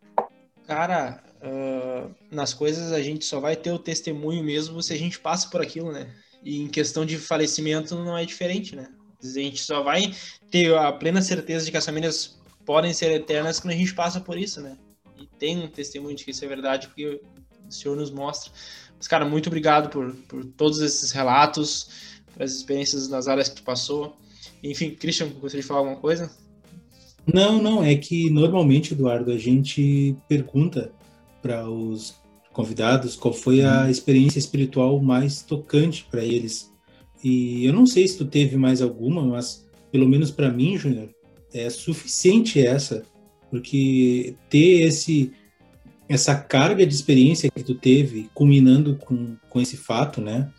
[0.66, 5.20] Cara, uh, nas coisas a gente só vai ter o testemunho mesmo se a gente
[5.20, 6.10] passa por aquilo, né?
[6.42, 8.88] E em questão de falecimento não é diferente, né?
[9.22, 10.14] A gente só vai
[10.50, 14.18] ter a plena certeza de que as famílias podem ser eternas quando a gente passa
[14.18, 14.78] por isso, né?
[15.18, 17.20] E tem um testemunho de que isso é verdade, porque
[17.68, 18.50] o Senhor nos mostra.
[18.96, 21.90] Mas, cara, muito obrigado por, por todos esses relatos,
[22.32, 24.16] pelas experiências nas áreas que tu passou.
[24.62, 26.32] Enfim, Christian, gostaria de falar alguma coisa?
[27.32, 30.92] Não, não, é que normalmente, Eduardo, a gente pergunta
[31.40, 32.16] para os
[32.52, 33.90] convidados qual foi a uhum.
[33.90, 36.72] experiência espiritual mais tocante para eles.
[37.22, 41.08] E eu não sei se tu teve mais alguma, mas pelo menos para mim, Júnior,
[41.52, 43.02] é suficiente essa,
[43.50, 45.32] porque ter esse
[46.06, 50.50] essa carga de experiência que tu teve, culminando com, com esse fato, né?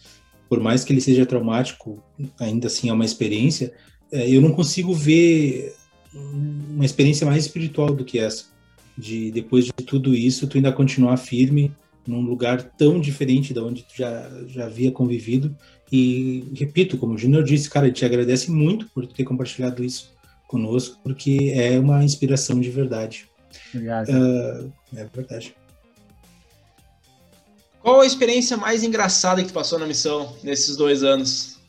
[0.49, 2.03] Por mais que ele seja traumático,
[2.39, 3.71] ainda assim é uma experiência.
[4.11, 5.75] É, eu não consigo ver
[6.15, 8.45] uma experiência mais espiritual do que essa.
[8.97, 11.71] De depois de tudo isso, tu ainda continuar firme
[12.07, 15.55] num lugar tão diferente da onde tu já, já havia convivido.
[15.91, 20.13] E repito, como o Júnior disse, cara, te agradece muito por ter compartilhado isso
[20.47, 23.27] conosco, porque é uma inspiração de verdade.
[23.73, 24.09] Obrigado.
[24.09, 25.55] Uh, é verdade.
[27.81, 31.59] Qual a experiência mais engraçada que tu passou na missão nesses dois anos?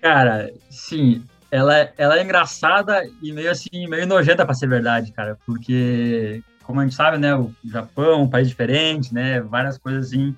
[0.00, 5.36] Cara, sim, ela, ela é engraçada e meio assim, meio nojenta para ser verdade, cara,
[5.44, 10.34] porque, como a gente sabe, né, o Japão, um país diferente, né, várias coisas assim.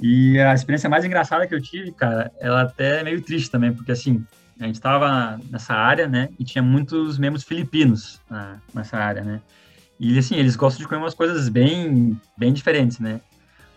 [0.00, 3.72] E a experiência mais engraçada que eu tive, cara, ela até é meio triste também,
[3.72, 4.24] porque assim,
[4.60, 9.40] a gente estava nessa área, né, e tinha muitos membros filipinos na, nessa área, né.
[9.98, 13.20] E assim, eles gostam de comer umas coisas bem, bem diferentes, né.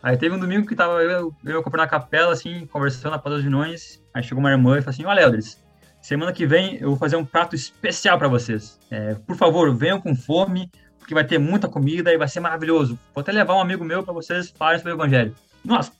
[0.01, 3.41] Aí teve um domingo que tava eu, eu comprando na capela, assim, conversando após as
[3.41, 5.64] reuniões, aí chegou uma irmã e falou assim, olha, Eldris,
[6.05, 8.79] Semana que vem eu vou fazer um prato especial para vocês.
[8.91, 12.99] É, por favor, venham com fome, porque vai ter muita comida e vai ser maravilhoso.
[13.11, 15.33] Vou até levar um amigo meu para vocês falarem sobre o evangelho.
[15.63, 15.91] Nossa,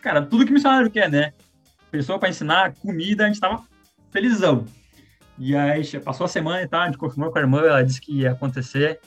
[0.00, 1.32] cara, tudo que missionário quer, né?
[1.92, 3.62] Pessoa para ensinar comida, a gente tava
[4.10, 4.66] felizão.
[5.38, 8.00] E aí passou a semana e tal, a gente confirmou com a irmã, ela disse
[8.00, 8.98] que ia acontecer.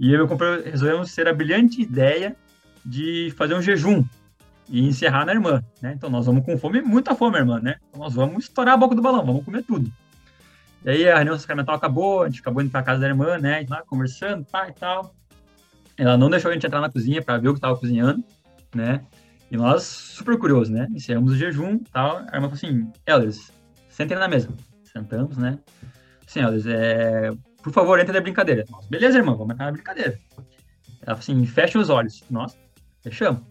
[0.00, 2.34] E eu companheiro resolvemos ter a brilhante ideia
[2.82, 4.02] de fazer um jejum
[4.68, 5.92] e encerrar na irmã, né?
[5.94, 7.76] Então nós vamos com fome, muita fome, irmã, né?
[7.88, 9.90] Então nós vamos estourar a boca do balão, vamos comer tudo.
[10.84, 13.64] E aí a reunião sacramental acabou, a gente acabou indo pra casa da irmã, né?
[13.68, 15.14] Lá conversando, pá e tal.
[15.96, 18.22] Ela não deixou a gente entrar na cozinha para ver o que tava cozinhando,
[18.74, 19.04] né?
[19.50, 20.86] E nós, super curiosos, né?
[20.90, 22.18] Iniciamos o jejum tal.
[22.18, 23.50] A irmã falou assim, Elders,
[23.88, 24.48] sentem na mesa.
[24.84, 25.58] Sentamos, né?
[26.26, 27.30] Assim, Elders, é...
[27.62, 28.64] por favor, entre na brincadeira.
[28.88, 30.18] Beleza, irmã, vamos entrar na brincadeira.
[31.02, 32.22] Ela falou assim, fecha os olhos.
[32.30, 32.56] Nós,
[33.02, 33.42] fechamos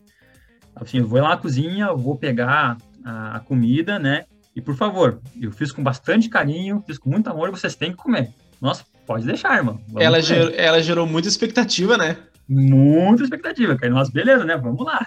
[0.84, 4.26] assim, eu vou lá na cozinha, vou pegar a, a, comida, né?
[4.56, 7.98] E por favor, eu fiz com bastante carinho, fiz com muito amor, vocês têm que
[7.98, 8.34] comer.
[8.62, 9.80] Nossa, pode deixar, irmão.
[9.98, 12.18] Ela, ger, ela gerou muita expectativa, né?
[12.48, 13.94] Muita expectativa, cara.
[13.94, 14.58] Nós, beleza, né?
[14.58, 15.06] Vamos lá.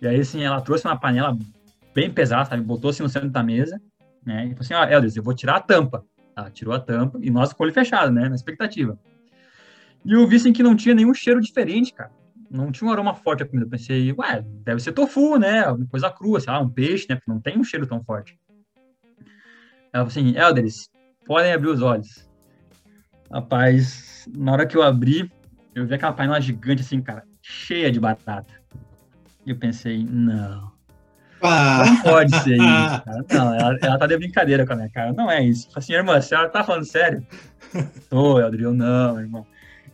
[0.00, 1.36] E aí, assim, ela trouxe uma panela
[1.94, 2.62] bem pesada, sabe?
[2.62, 3.80] Botou assim no centro da mesa,
[4.24, 4.46] né?
[4.46, 6.04] E falou assim, ó, Elders, eu vou tirar a tampa.
[6.34, 8.28] Ela tirou a tampa e nós com o olho fechado, né?
[8.28, 8.98] Na expectativa.
[10.04, 12.10] E eu vi, assim, que não tinha nenhum cheiro diferente, cara
[12.52, 13.64] não tinha um aroma forte a comida.
[13.66, 15.64] Eu pensei, ué, deve ser tofu, né?
[15.64, 17.16] Alguma coisa crua, sei lá, um peixe, né?
[17.16, 18.38] Porque não tem um cheiro tão forte.
[19.92, 20.90] Ela falou assim, Elders,
[21.26, 22.28] podem abrir os olhos.
[23.30, 25.32] Rapaz, na hora que eu abri,
[25.74, 28.52] eu vi aquela panela gigante assim, cara, cheia de batata.
[29.46, 30.70] E eu pensei, não.
[31.42, 31.84] Ah.
[31.86, 33.24] Não pode ser isso, cara.
[33.30, 35.12] Não, ela, ela tá de brincadeira com a minha cara.
[35.12, 35.68] Não é isso.
[35.74, 37.26] Assim, irmã, a senhora tá falando sério?
[38.08, 39.46] Tô, Eldri, eu não, irmão.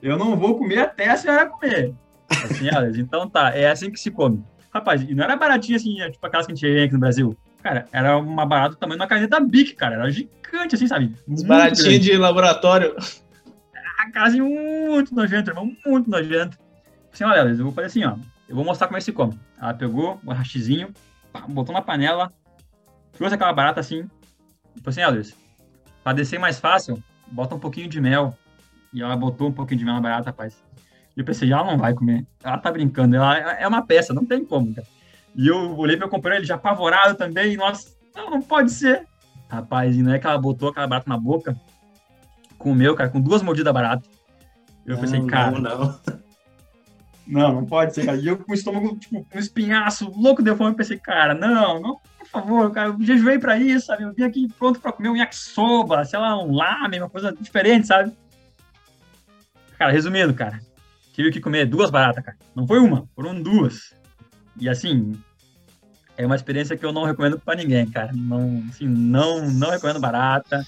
[0.03, 1.95] Eu não vou comer até a senhora comer.
[2.31, 4.45] Assim, olha, então tá, é assim que se come.
[4.73, 7.01] Rapaz, e não era baratinho assim, é tipo aquelas que a gente tem aqui no
[7.01, 7.37] Brasil.
[7.63, 9.97] Cara, era uma barata do tamanho de uma caneta Bic, cara.
[9.97, 11.15] Era gigante, assim, sabe?
[11.47, 12.95] Baratinho de laboratório.
[13.99, 16.57] A casa muito nojento, irmão, muito nojento.
[17.13, 18.17] Assim, olha, eu vou fazer assim, ó.
[18.49, 19.39] Eu vou mostrar como é que se come.
[19.61, 20.93] Ela pegou o haxizinho,
[21.49, 22.33] botou na panela,
[23.13, 24.09] trouxe aquela barata assim.
[24.77, 25.35] E falou assim, Elders,
[26.05, 28.37] pra descer mais fácil, bota um pouquinho de mel.
[28.93, 30.63] E ela botou um pouquinho de mel na barata, rapaz.
[31.19, 32.25] E eu pensei, ela não vai comer.
[32.45, 34.87] Ela tá brincando, ela é uma peça, não tem como, cara.
[35.35, 39.05] E eu olhei meu companheiro, ele já apavorado também, nós, não, não pode ser.
[39.49, 41.61] Rapaz, e não é que ela botou aquela barata na boca,
[42.57, 44.09] comeu, cara, com duas mordidas barata.
[44.87, 45.59] Eu não, pensei, cara.
[45.59, 46.01] Não, não.
[47.31, 48.17] Não, não pode ser, cara.
[48.17, 52.01] E eu com o estômago, tipo, um espinhaço, louco de fome, pensei, cara, não, não,
[52.19, 54.05] por favor, cara, eu jejuei pra isso, sabe?
[54.05, 57.87] Eu vim aqui pronto pra comer um yakisoba, sei lá, um lamen, uma coisa diferente,
[57.87, 58.17] sabe?
[59.77, 60.59] Cara, resumindo, cara,
[61.19, 62.37] tive que comer duas baratas, cara.
[62.55, 63.93] Não foi uma, foram duas.
[64.57, 65.21] E assim,
[66.17, 68.13] é uma experiência que eu não recomendo para ninguém, cara.
[68.15, 70.65] Não, assim, não, não recomendo barata.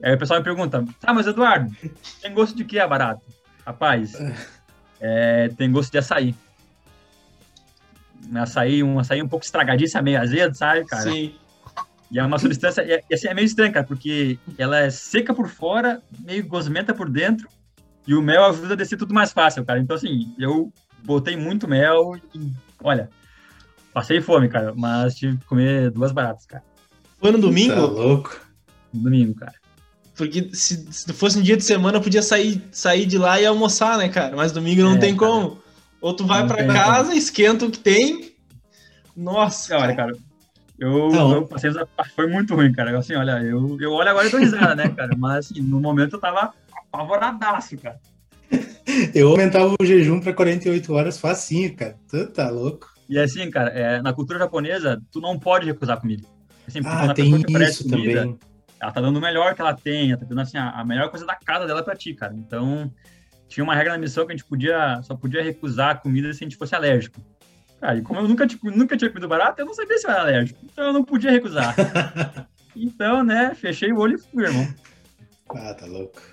[0.00, 1.74] Aí o pessoal me pergunta, tá, mas Eduardo,
[2.20, 3.20] tem gosto de que a barata?
[3.66, 4.12] Rapaz,
[5.00, 6.32] é, tem gosto de açaí.
[8.36, 11.10] Açaí, um açaí um pouco estragadíssimo, meio azedo, sabe, cara?
[11.10, 11.34] Sim.
[12.08, 15.48] E é uma substância, e assim, é meio estranho, cara, porque ela é seca por
[15.48, 17.48] fora, meio gosmenta por dentro,
[18.06, 19.78] e o mel ajuda a descer tudo mais fácil, cara.
[19.78, 20.72] Então, assim, eu
[21.04, 22.50] botei muito mel e,
[22.82, 23.08] olha,
[23.92, 26.64] passei fome, cara, mas tive que comer duas baratas, cara.
[27.20, 27.74] Foi no domingo?
[27.74, 28.40] Tá louco.
[28.92, 29.54] No domingo, cara.
[30.16, 33.46] Porque se, se fosse um dia de semana, eu podia sair, sair de lá e
[33.46, 34.36] almoçar, né, cara?
[34.36, 35.32] Mas domingo não é, tem cara.
[35.32, 35.62] como.
[36.00, 37.18] Ou tu vai para casa, como.
[37.18, 38.32] esquenta o que tem.
[39.16, 40.12] Nossa, olha, cara.
[40.78, 41.70] Eu, eu passei,
[42.16, 42.98] foi muito ruim, cara.
[42.98, 45.16] Assim, olha, eu, eu olho agora e dou risada, né, cara?
[45.16, 46.52] Mas assim, no momento eu tava
[46.92, 47.98] apavoradaço, cara.
[49.14, 51.96] Eu aumentava o jejum para 48 horas facinho, cara.
[52.08, 52.92] Tu tá louco.
[53.08, 56.26] E assim, cara, é, na cultura japonesa, tu não pode recusar comida.
[56.66, 58.38] Assim, ah, tem isso comida, também.
[58.80, 61.24] Ela tá dando o melhor que ela tem, tá dando assim, a, a melhor coisa
[61.24, 62.34] da casa dela pra ti, cara.
[62.34, 62.92] Então,
[63.48, 66.42] tinha uma regra na missão que a gente podia, só podia recusar a comida se
[66.42, 67.20] a gente fosse alérgico.
[67.80, 70.10] Cara, e como eu nunca, tipo, nunca tinha comido barato, eu não sabia se eu
[70.10, 70.60] era alérgico.
[70.64, 71.74] Então eu não podia recusar.
[72.74, 74.66] então, né, fechei o olho e fui, irmão.
[75.50, 76.31] Ah, tá louco.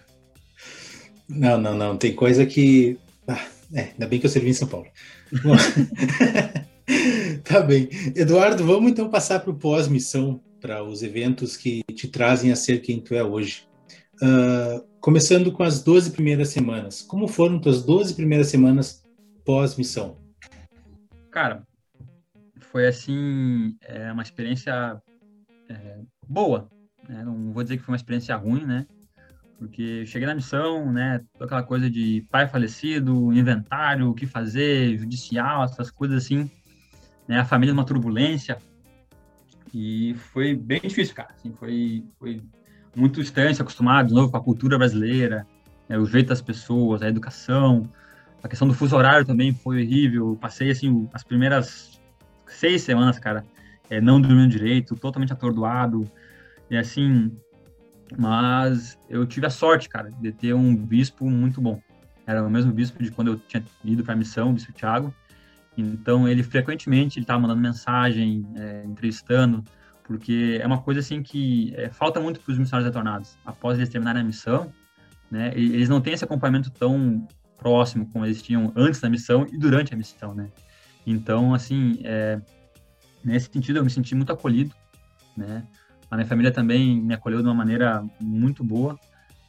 [1.29, 1.95] Não, não, não.
[1.95, 2.97] Tem coisa que.
[3.27, 4.87] Ah, é, ainda bem que eu servi em São Paulo.
[7.43, 7.87] tá bem.
[8.15, 12.81] Eduardo, vamos então passar para o pós-missão, para os eventos que te trazem a ser
[12.81, 13.67] quem tu é hoje.
[14.15, 17.01] Uh, começando com as 12 primeiras semanas.
[17.01, 19.03] Como foram tuas 12 primeiras semanas
[19.45, 20.17] pós-missão?
[21.29, 21.63] Cara,
[22.59, 24.99] foi assim, é uma experiência
[25.69, 26.67] é, boa.
[27.07, 27.23] Né?
[27.23, 28.87] Não vou dizer que foi uma experiência ruim, né?
[29.59, 35.65] Porque cheguei na missão, né, aquela coisa de pai falecido, inventário, o que fazer, judicial,
[35.65, 36.49] essas coisas assim,
[37.27, 38.57] né, a família numa turbulência,
[39.73, 42.41] e foi bem difícil, cara, assim, foi, foi
[42.95, 45.45] muito distante, acostumado de novo com a cultura brasileira,
[45.89, 47.83] né, o jeito das pessoas, a educação,
[48.41, 51.99] a questão do fuso horário também foi horrível, passei, assim, as primeiras
[52.47, 53.45] seis semanas, cara,
[53.89, 56.09] é, não dormindo direito, totalmente atordoado,
[56.71, 57.35] e assim,
[58.17, 61.81] mas eu tive a sorte, cara, de ter um bispo muito bom.
[62.25, 65.13] Era o mesmo bispo de quando eu tinha ido para a missão, o bispo Tiago.
[65.77, 69.63] Então, ele frequentemente estava mandando mensagem, é, entrevistando,
[70.03, 73.37] porque é uma coisa assim que é, falta muito para os missionários retornados.
[73.45, 74.71] Após eles terminarem a missão,
[75.31, 79.57] né, eles não têm esse acompanhamento tão próximo como eles tinham antes da missão e
[79.57, 80.49] durante a missão, né?
[81.05, 82.39] Então, assim, é,
[83.23, 84.73] nesse sentido, eu me senti muito acolhido,
[85.35, 85.63] né?
[86.09, 88.99] A minha família também me acolheu de uma maneira muito boa,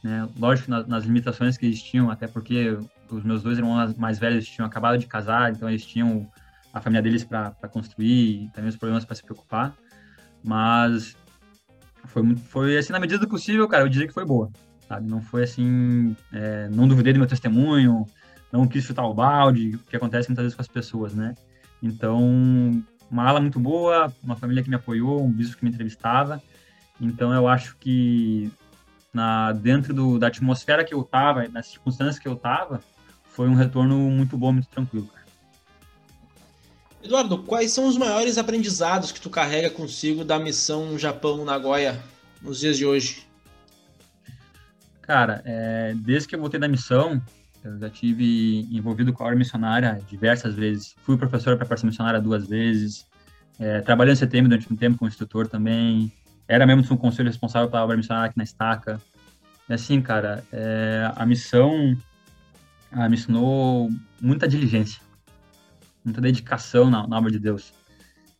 [0.03, 0.27] né?
[0.37, 2.77] Lógico, nas, nas limitações que eles tinham, até porque
[3.09, 6.27] os meus dois irmãos mais velhos tinham acabado de casar, então eles tinham
[6.73, 9.73] a família deles para construir, também os problemas para se preocupar.
[10.43, 11.15] Mas
[12.05, 14.49] foi, foi assim, na medida do possível, cara, eu diria que foi boa,
[14.87, 15.09] sabe?
[15.09, 18.05] Não foi assim, é, não duvidei do meu testemunho,
[18.51, 21.35] não quis chutar o balde, que acontece muitas vezes com as pessoas, né?
[21.81, 26.41] Então, uma ala muito boa, uma família que me apoiou, um bispo que me entrevistava.
[27.01, 28.51] Então, eu acho que
[29.13, 32.81] na dentro do, da atmosfera que eu estava, nas circunstâncias que eu estava,
[33.25, 35.07] foi um retorno muito bom, muito tranquilo.
[35.07, 35.25] Cara.
[37.03, 41.99] Eduardo, quais são os maiores aprendizados que tu carrega consigo da missão Japão Nagoya
[42.41, 43.25] nos dias de hoje?
[45.01, 47.21] Cara, é, desde que eu voltei da missão,
[47.63, 50.95] eu já tive envolvido com a obra missionária diversas vezes.
[51.03, 53.07] Fui professor para a Força Missionária duas vezes.
[53.59, 56.11] É, trabalhei no CTM durante um tempo como instrutor também.
[56.51, 59.01] Era mesmo um conselho responsável pela obra missionária aqui na Estaca.
[59.69, 61.97] E assim, cara, é, a missão
[62.91, 63.89] ela me ensinou
[64.19, 65.01] muita diligência,
[66.03, 67.71] muita dedicação na, na obra de Deus.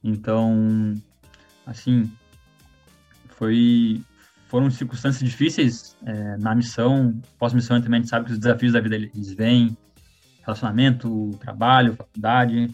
[0.04, 0.94] Então,
[1.66, 2.12] assim,
[3.30, 4.04] foi
[4.50, 8.82] foram circunstâncias difíceis é, na missão, pós-missão também a gente sabe que os desafios da
[8.82, 9.78] vida eles vêm,
[10.42, 12.70] relacionamento, trabalho, faculdade,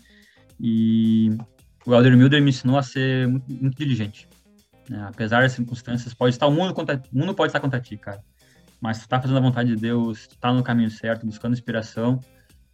[0.60, 1.38] e
[1.86, 4.28] o Elder Milder me ensinou a ser muito, muito diligente.
[4.90, 5.06] Né?
[5.08, 8.22] Apesar das circunstâncias, pode estar o mundo contra, o mundo pode estar contra ti, cara
[8.80, 12.20] mas tu tá fazendo a vontade de Deus, tu tá no caminho certo, buscando inspiração,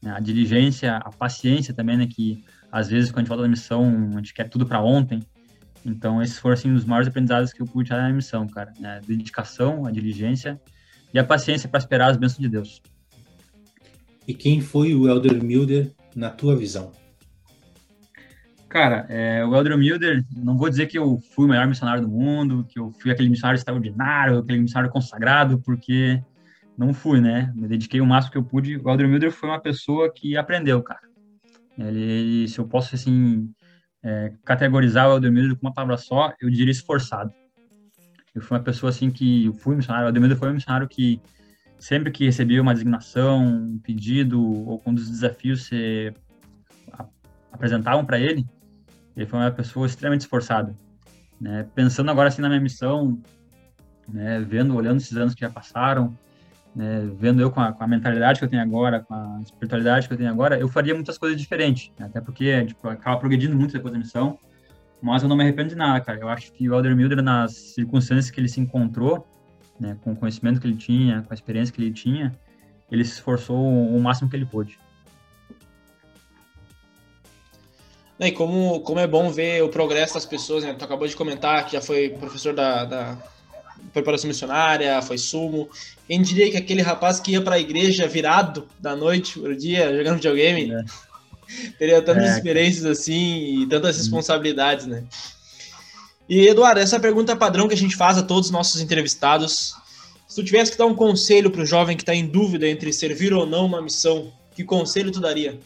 [0.02, 0.12] né?
[0.12, 4.12] a diligência, a paciência também, né, que às vezes quando a gente volta da missão,
[4.14, 5.22] a gente quer tudo para ontem.
[5.86, 8.98] Então, esses foram assim os maiores aprendizados que eu pude tirar na missão, cara, né?
[8.98, 10.60] A dedicação, a diligência
[11.14, 12.82] e a paciência para esperar as bênçãos de Deus.
[14.26, 16.94] E quem foi o Elder Milder na tua visão?
[18.74, 22.08] Cara, é, o Elder Milder, não vou dizer que eu fui o melhor missionário do
[22.10, 26.20] mundo, que eu fui aquele missionário extraordinário, aquele missionário consagrado, porque
[26.76, 27.54] não fui, né?
[27.56, 28.78] Me dediquei o máximo que eu pude.
[28.78, 31.02] O Elder Milder foi uma pessoa que aprendeu, cara.
[31.78, 33.48] Ele, se eu posso, assim,
[34.02, 37.32] é, categorizar o Elder Milder com uma palavra só, eu diria esforçado.
[38.34, 40.08] Eu fui uma pessoa, assim, que eu fui missionário.
[40.08, 41.22] O Elder Milder foi um missionário que
[41.78, 46.12] sempre que recebia uma designação, um pedido, ou quando os desafios se
[47.52, 48.48] apresentavam para ele,
[49.16, 50.76] ele foi uma pessoa extremamente esforçada.
[51.40, 51.66] Né?
[51.76, 53.22] Pensando agora assim na minha missão,
[54.08, 54.40] né?
[54.40, 56.18] vendo, olhando esses anos que já passaram,
[56.76, 57.10] né?
[57.18, 60.14] vendo eu com a, com a, mentalidade que eu tenho agora, com a espiritualidade que
[60.14, 61.92] eu tenho agora, eu faria muitas coisas diferentes.
[62.00, 62.06] Né?
[62.06, 64.38] Até porque tipo, acaba progredindo muito depois da missão,
[65.02, 66.20] mas eu não me arrependo de nada, cara.
[66.20, 69.28] Eu acho que o Elder Milder, nas circunstâncias que ele se encontrou,
[69.80, 69.98] né?
[70.02, 72.34] com o conhecimento que ele tinha, com a experiência que ele tinha,
[72.90, 74.80] ele se esforçou o máximo que ele pôde.
[78.28, 80.74] E como, como é bom ver o progresso das pessoas, né?
[80.74, 83.18] Tu acabou de comentar que já foi professor da, da
[83.92, 85.70] preparação missionária, foi sumo.
[86.08, 89.56] Quem diria que aquele rapaz que ia para a igreja virado da noite para o
[89.56, 90.84] dia, jogando videogame, é.
[91.78, 95.04] teria tantas é, experiências assim e tantas responsabilidades, né?
[96.28, 99.76] E Eduardo, essa pergunta padrão que a gente faz a todos os nossos entrevistados.
[100.28, 102.92] Se tu tivesse que dar um conselho para o jovem que está em dúvida entre
[102.94, 105.60] servir ou não uma missão, que conselho tu daria?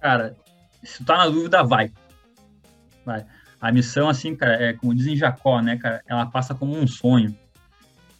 [0.00, 0.36] Cara,
[0.82, 1.92] se tá na dúvida, vai.
[3.04, 3.24] Vai.
[3.60, 7.36] A missão, assim, cara, é como dizem Jacó, né, cara, ela passa como um sonho.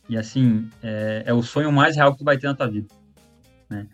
[0.08, 2.88] E, assim, é, é o sonho mais real que tu vai ter na tua vida,
[3.68, 3.86] né?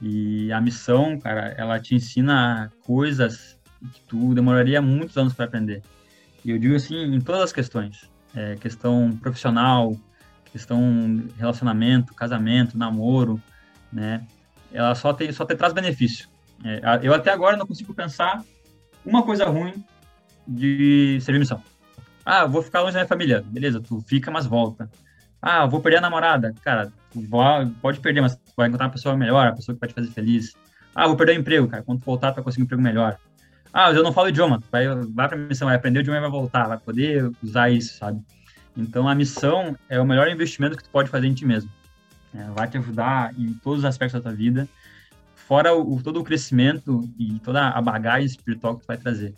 [0.00, 3.58] E a missão, cara, ela te ensina coisas
[3.92, 5.82] que tu demoraria muitos anos para aprender.
[6.44, 8.08] E eu digo assim, em todas as questões.
[8.34, 9.96] É, questão profissional,
[10.52, 13.42] questão relacionamento, casamento, namoro,
[13.92, 14.26] né?
[14.72, 16.28] Ela só tem só te traz benefício.
[16.64, 18.42] É, eu até agora não consigo pensar
[19.04, 19.84] uma coisa ruim
[20.46, 21.62] de servir missão.
[22.24, 23.42] Ah, vou ficar longe da minha família.
[23.46, 24.90] Beleza, tu fica, mas volta.
[25.40, 26.54] Ah, vou perder a namorada.
[26.62, 26.92] Cara,
[27.80, 30.10] pode perder, mas tu vai encontrar uma pessoa melhor, uma pessoa que vai te fazer
[30.10, 30.54] feliz.
[30.94, 31.82] Ah, vou perder o emprego, cara.
[31.82, 33.16] Quando tu voltar, tu vai conseguir um emprego melhor.
[33.72, 34.62] Ah, eu não falo idioma.
[34.70, 36.66] Vai, vai pra missão, vai aprender o idioma e vai voltar.
[36.66, 38.20] Vai poder usar isso, sabe?
[38.76, 41.70] Então, a missão é o melhor investimento que tu pode fazer em ti mesmo.
[42.34, 44.68] É, vai te ajudar em todos os aspectos da tua vida
[45.48, 49.34] fora o, todo o crescimento e toda a bagagem espiritual que tu vai trazer,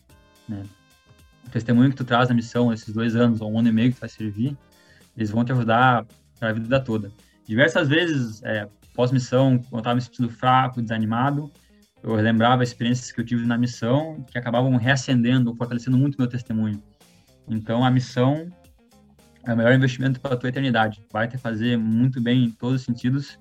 [0.49, 0.65] né?
[1.47, 3.91] O testemunho que tu traz na missão, esses dois anos, ou um ano e meio
[3.91, 4.59] que tu vai servir,
[5.17, 6.05] eles vão te ajudar
[6.39, 7.13] para a vida toda.
[7.47, 11.51] Diversas vezes, é, pós-missão, quando eu estava me sentindo fraco, desanimado,
[12.03, 16.83] eu lembrava experiências que eu tive na missão que acabavam reacendendo, fortalecendo muito meu testemunho.
[17.49, 18.49] Então, a missão
[19.45, 21.05] é o melhor investimento para a tua eternidade.
[21.13, 23.39] Vai te fazer muito bem em todos os sentidos.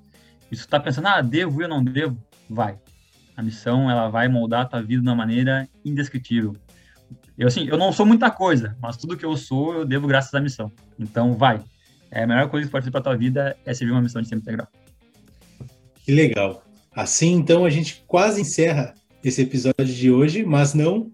[0.52, 2.18] E se tu tá pensando, ah, devo, eu não devo,
[2.50, 2.78] vai.
[3.36, 6.56] A missão, ela vai moldar a tua vida de uma maneira indescritível.
[7.38, 10.34] Eu, assim, eu não sou muita coisa, mas tudo que eu sou, eu devo graças
[10.34, 10.72] à missão.
[10.98, 11.64] Então, vai.
[12.12, 14.30] É a melhor coisa que pode ser para tua vida é servir uma missão de
[14.30, 14.68] tempo integral.
[16.04, 16.64] Que legal.
[16.92, 18.94] Assim, então, a gente quase encerra
[19.24, 21.12] esse episódio de hoje, mas não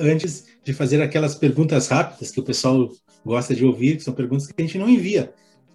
[0.00, 2.88] antes de fazer aquelas perguntas rápidas que o pessoal
[3.24, 5.32] gosta de ouvir, que são perguntas que a gente não envia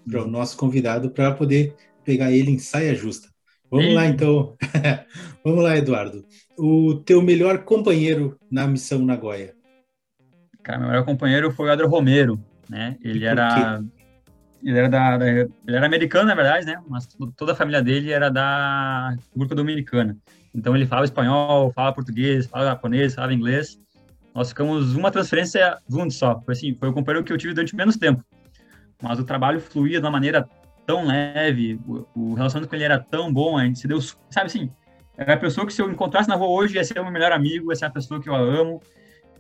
[0.10, 0.30] para o uhum.
[0.30, 3.33] nosso convidado para poder pegar ele em saia justa.
[3.74, 4.56] Vamos lá, então.
[5.44, 6.24] Vamos lá, Eduardo.
[6.56, 9.56] O teu melhor companheiro na missão Nagoya?
[10.62, 12.96] Cara, meu melhor companheiro foi o Adro Romero, né?
[13.02, 13.84] Ele era
[14.64, 16.80] ele era da, da, ele era americano, na verdade, né?
[16.88, 20.16] Mas toda a família dele era da República Dominicana.
[20.54, 23.80] Então ele falava espanhol, falava português, falava japonês, falava inglês.
[24.36, 26.40] Nós ficamos uma transferência juntos só.
[26.42, 28.24] Foi assim, foi o companheiro que eu tive durante menos tempo.
[29.02, 30.48] Mas o trabalho fluía de uma maneira
[30.86, 34.48] tão leve, o, o relacionamento com ele era tão bom, a gente se deu, sabe
[34.48, 34.72] assim,
[35.18, 37.32] era a pessoa que se eu encontrasse na rua hoje ia ser o meu melhor
[37.32, 38.82] amigo, ia ser a pessoa que eu amo.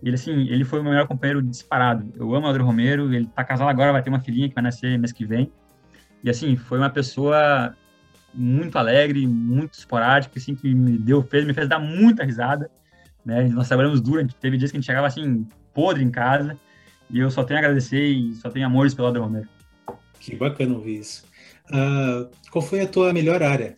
[0.01, 2.11] Ele, assim, ele foi o meu melhor companheiro disparado.
[2.15, 4.63] Eu amo o André Romero, ele tá casado agora, vai ter uma filhinha que vai
[4.63, 5.51] nascer mês que vem.
[6.23, 7.75] E, assim, foi uma pessoa
[8.33, 12.69] muito alegre, muito esporádica, assim, que me deu, fez, me fez dar muita risada,
[13.25, 13.47] né?
[13.47, 16.57] Nós trabalhamos duro, teve dias que a gente chegava, assim, podre em casa,
[17.09, 19.49] e eu só tenho a agradecer e só tenho amores pelo André Romero.
[20.19, 21.25] Que bacana ouvir isso.
[21.70, 23.78] Uh, qual foi a tua melhor área?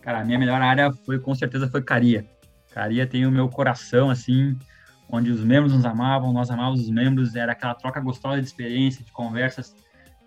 [0.00, 2.26] Cara, a minha melhor área foi, com certeza, foi Caria.
[2.72, 4.58] Caria tem o meu coração, assim,
[5.08, 9.04] onde os membros nos amavam, nós amávamos os membros, era aquela troca gostosa de experiência,
[9.04, 9.74] de conversas.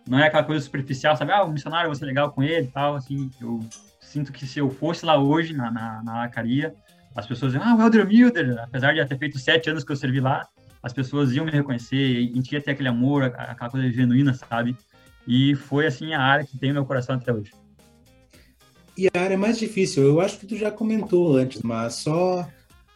[0.08, 1.32] Não é aquela coisa superficial, sabe?
[1.32, 3.30] Ah, o missionário, ser legal com ele tal, assim.
[3.42, 3.60] Eu
[4.00, 6.74] sinto que se eu fosse lá hoje, na, na, na Lacaria,
[7.16, 9.96] as pessoas diziam, ah, o Elder Milder, apesar de ter feito sete anos que eu
[9.96, 10.48] servi lá,
[10.84, 14.78] as pessoas iam me reconhecer, a gente ia ter aquele amor, aquela coisa genuína, sabe?
[15.28, 17.52] E foi, assim, a área que tem meu coração até hoje.
[18.98, 22.48] E a área mais difícil, eu acho que tu já comentou antes, mas só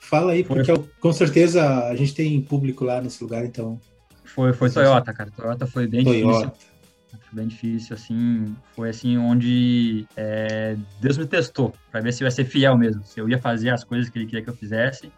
[0.10, 0.90] Fala aí, porque foi.
[1.00, 3.80] com certeza a gente tem público lá nesse lugar, então.
[4.24, 5.30] Foi, foi Toyota, cara.
[5.30, 6.48] Toyota foi bem Toyota.
[6.48, 6.70] difícil.
[7.12, 8.56] Foi bem difícil, assim.
[8.76, 13.04] Foi assim onde é, Deus me testou para ver se eu ia ser fiel mesmo,
[13.04, 15.12] se eu ia fazer as coisas que ele queria que eu fizesse.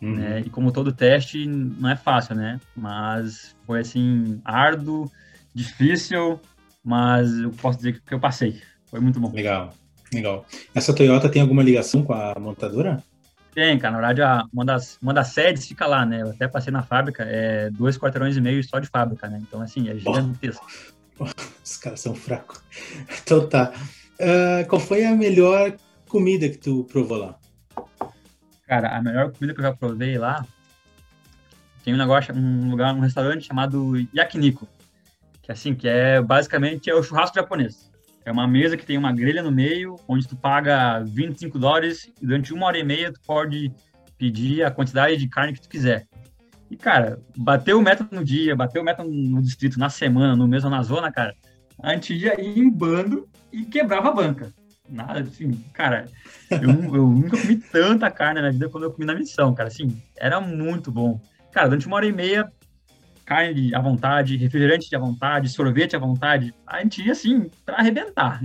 [0.00, 0.16] Uhum.
[0.16, 0.40] Né?
[0.40, 2.58] E como todo teste, não é fácil, né?
[2.74, 5.08] Mas foi assim, árduo,
[5.54, 6.40] difícil,
[6.84, 8.60] mas eu posso dizer que eu passei.
[8.86, 9.32] Foi muito bom.
[9.32, 9.72] Legal,
[10.12, 10.44] legal.
[10.74, 13.02] Essa Toyota tem alguma ligação com a montadora?
[13.54, 13.98] Tem, cara.
[13.98, 16.22] Na verdade, uma das, uma das sedes fica lá, né?
[16.22, 19.38] Eu até passei na fábrica, é dois quarteirões e meio só de fábrica, né?
[19.42, 20.66] Então, assim, é gigantesco.
[21.62, 22.62] Os caras são fracos.
[23.22, 23.72] Então tá.
[24.14, 25.76] Uh, qual foi a melhor
[26.08, 27.38] comida que tu provou lá?
[28.66, 30.46] Cara, a melhor comida que eu já provei lá
[31.84, 34.68] tem um negócio, um lugar, um restaurante chamado Yakiniku.
[35.52, 37.90] Assim, que é basicamente é o churrasco japonês.
[38.24, 42.26] É uma mesa que tem uma grelha no meio, onde tu paga 25 dólares e
[42.26, 43.72] durante uma hora e meia tu pode
[44.16, 46.06] pedir a quantidade de carne que tu quiser.
[46.70, 50.48] E, cara, bateu o meta no dia, bateu o meta no distrito, na semana, no
[50.48, 51.34] mês ou na zona, cara,
[51.82, 54.54] a gente ia em bando e quebrava a banca.
[54.88, 56.06] Nada, assim, cara,
[56.50, 60.00] eu, eu nunca comi tanta carne na vida quando eu comi na missão, cara, assim,
[60.16, 61.20] era muito bom.
[61.50, 62.50] Cara, durante uma hora e meia,
[63.32, 66.54] carne à vontade, refrigerante à vontade, sorvete à vontade.
[66.66, 68.44] A gente ia assim, para arrebentar.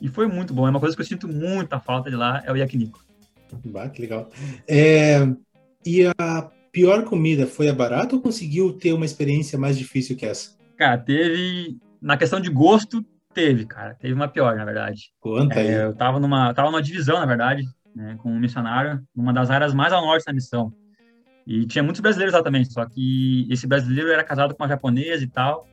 [0.00, 0.66] E foi muito bom.
[0.66, 3.04] É uma coisa que eu sinto muita falta de lá, é o yakiniku.
[3.64, 4.30] Bah, que legal.
[4.68, 5.26] É,
[5.84, 10.24] e a pior comida foi a barata ou conseguiu ter uma experiência mais difícil que
[10.24, 10.56] essa?
[10.76, 11.76] Cara, teve.
[12.00, 13.04] Na questão de gosto,
[13.34, 13.96] teve, cara.
[13.96, 15.10] Teve uma pior, na verdade.
[15.18, 15.86] Conta é, aí.
[15.86, 17.64] Eu tava numa, tava numa divisão, na verdade,
[17.96, 20.72] né, com um missionário, numa das áreas mais ao norte da missão.
[21.48, 25.24] E tinha muitos brasileiros lá também, só que esse brasileiro era casado com uma japonesa
[25.24, 25.66] e tal.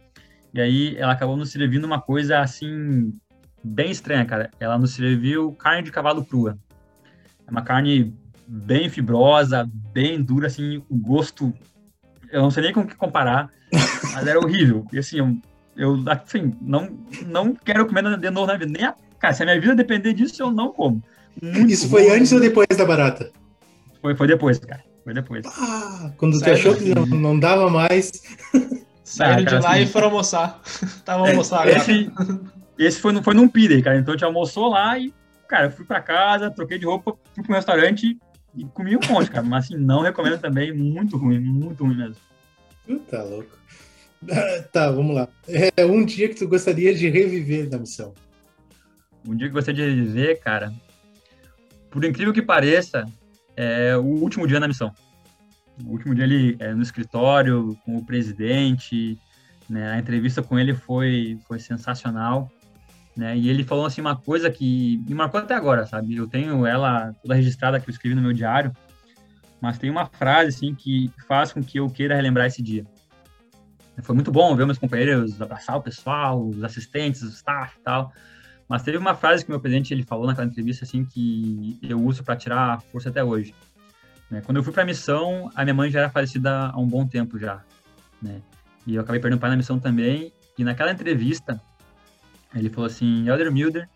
[0.54, 3.14] E aí ela acabou nos servindo uma coisa assim
[3.62, 4.50] bem estranha, cara.
[4.58, 6.58] Ela nos serviu carne de cavalo crua.
[7.46, 8.16] É uma carne
[8.48, 11.54] bem fibrosa, bem dura, assim, o gosto.
[12.32, 13.50] Eu não sei nem com o que comparar,
[14.14, 14.88] mas era horrível.
[14.94, 15.38] E assim, eu,
[15.76, 18.72] eu assim, não, não quero comer de novo na vida.
[18.72, 21.04] Nem a, cara, se a minha vida depender disso, eu não como.
[21.44, 23.30] Muito Isso foi antes ou depois da barata?
[24.02, 24.85] Foi, foi depois, cara.
[25.06, 25.46] Foi depois.
[25.46, 26.56] Ah, quando Sério?
[26.56, 28.12] tu achou que não, não dava mais.
[29.04, 30.60] Saíram ah, de lá assim, e foram almoçar.
[31.06, 32.12] Tava é, almoçar esse,
[32.76, 34.00] esse foi, foi num pide, cara.
[34.00, 35.14] Então a gente almoçou lá e,
[35.48, 38.18] cara, fui pra casa, troquei de roupa, fui pro restaurante
[38.56, 39.46] e comi um monte, cara.
[39.46, 42.16] Mas assim, não recomendo também, muito ruim, muito ruim mesmo.
[43.08, 43.56] Tá louco.
[44.74, 45.28] Tá, vamos lá.
[45.78, 48.12] É um dia que tu gostaria de reviver da missão.
[49.24, 50.74] Um dia que eu gostaria de reviver, cara.
[51.92, 53.06] Por incrível que pareça,
[53.56, 54.94] é o último dia na missão.
[55.84, 59.20] O último dia ele é, no escritório com o presidente,
[59.70, 59.92] né?
[59.92, 62.52] A entrevista com ele foi foi sensacional,
[63.16, 63.38] né?
[63.38, 66.16] E ele falou assim uma coisa que me marcou até agora, sabe?
[66.16, 68.72] Eu tenho ela toda registrada que eu escrevi no meu diário,
[69.62, 72.86] mas tem uma frase assim que faz com que eu queira relembrar esse dia.
[74.02, 78.12] Foi muito bom ver meus companheiros abraçar o pessoal, os assistentes, o staff e tal.
[78.68, 82.24] Mas teve uma frase que meu presidente ele falou naquela entrevista assim que eu uso
[82.24, 83.54] para tirar força até hoje.
[84.30, 84.42] Né?
[84.42, 87.08] Quando eu fui para a missão, a minha mãe já era falecida há um bom
[87.08, 87.64] tempo já,
[88.22, 88.42] né?
[88.88, 90.32] E eu acabei perdendo o pai na missão também.
[90.58, 91.62] E naquela entrevista,
[92.54, 93.90] ele falou assim, Elder Milder,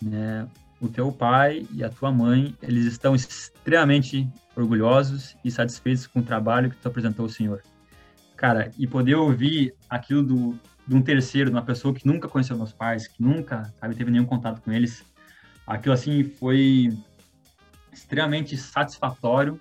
[0.00, 0.48] né,
[0.80, 6.22] o teu pai e a tua mãe, eles estão extremamente orgulhosos e satisfeitos com o
[6.22, 7.62] trabalho que tu apresentou ao Senhor.
[8.36, 12.56] Cara, e poder ouvir aquilo do, de um terceiro, de uma pessoa que nunca conheceu
[12.56, 15.04] meus pais, que nunca, sabe, teve nenhum contato com eles,
[15.66, 16.96] aquilo assim foi
[17.92, 19.60] extremamente satisfatório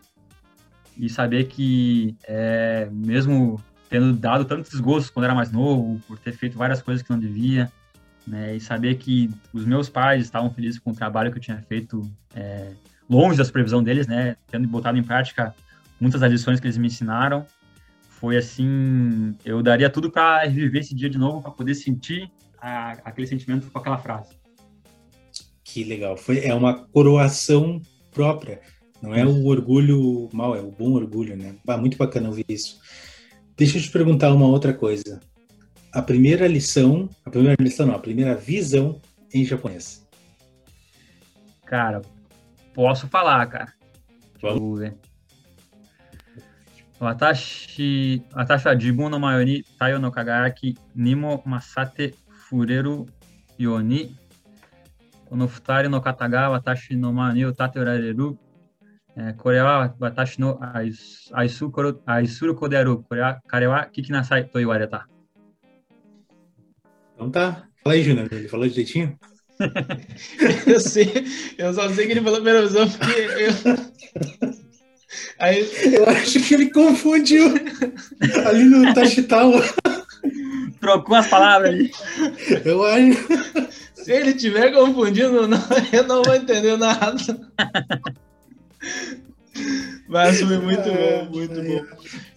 [0.97, 6.31] e saber que é, mesmo tendo dado tantos desgostos quando era mais novo, por ter
[6.33, 7.71] feito várias coisas que não devia,
[8.27, 11.61] né, e saber que os meus pais estavam felizes com o trabalho que eu tinha
[11.61, 12.01] feito
[12.35, 12.71] é,
[13.09, 15.55] longe da supervisão deles, né, tendo botado em prática
[15.99, 17.45] muitas das lições que eles me ensinaram,
[18.25, 22.93] foi assim, eu daria tudo para reviver esse dia de novo, para poder sentir a,
[23.03, 24.33] aquele sentimento com aquela frase.
[25.63, 27.79] Que legal, foi é uma coroação
[28.11, 28.61] própria,
[28.99, 31.55] não é o orgulho mal, é o bom orgulho, né?
[31.67, 32.79] Ah, muito bacana ouvir isso.
[33.55, 35.19] Deixa eu te perguntar uma outra coisa.
[35.91, 38.99] A primeira lição, a primeira lição não, a primeira visão
[39.31, 40.03] em japonês.
[41.63, 42.01] Cara,
[42.73, 43.71] posso falar, cara.
[44.41, 44.97] Vamos ver.
[44.97, 45.04] Watashi, watashi
[47.00, 53.08] wa jibun no mayo ni tayo no kagayaki ni mo masate fureru
[53.58, 54.14] yo ni
[55.28, 58.36] kono futari no kata ga watashi no mayo ni o tate urareru
[59.16, 60.92] えー、これは私の愛
[61.32, 62.98] 愛する愛する子である。
[62.98, 65.08] これは彼は聞きなさいと言われた。
[67.16, 67.68] Então tá.
[67.82, 68.28] Fala aí, Júnior.
[68.32, 69.18] Ele falou direitinho?
[70.66, 71.24] eu sei.
[71.58, 74.63] Eu só sei que ele falou primeira visão porque eu.
[75.39, 75.69] Aí...
[75.93, 77.53] Eu acho que ele confundiu
[78.45, 79.63] ali no Tachitawa.
[80.79, 81.91] Trocou as palavras ali.
[82.63, 83.71] Eu acho.
[83.93, 85.59] Se ele tiver confundindo, não,
[85.91, 87.15] eu não vou entender nada.
[90.07, 91.85] Mas foi muito bom, muito bom.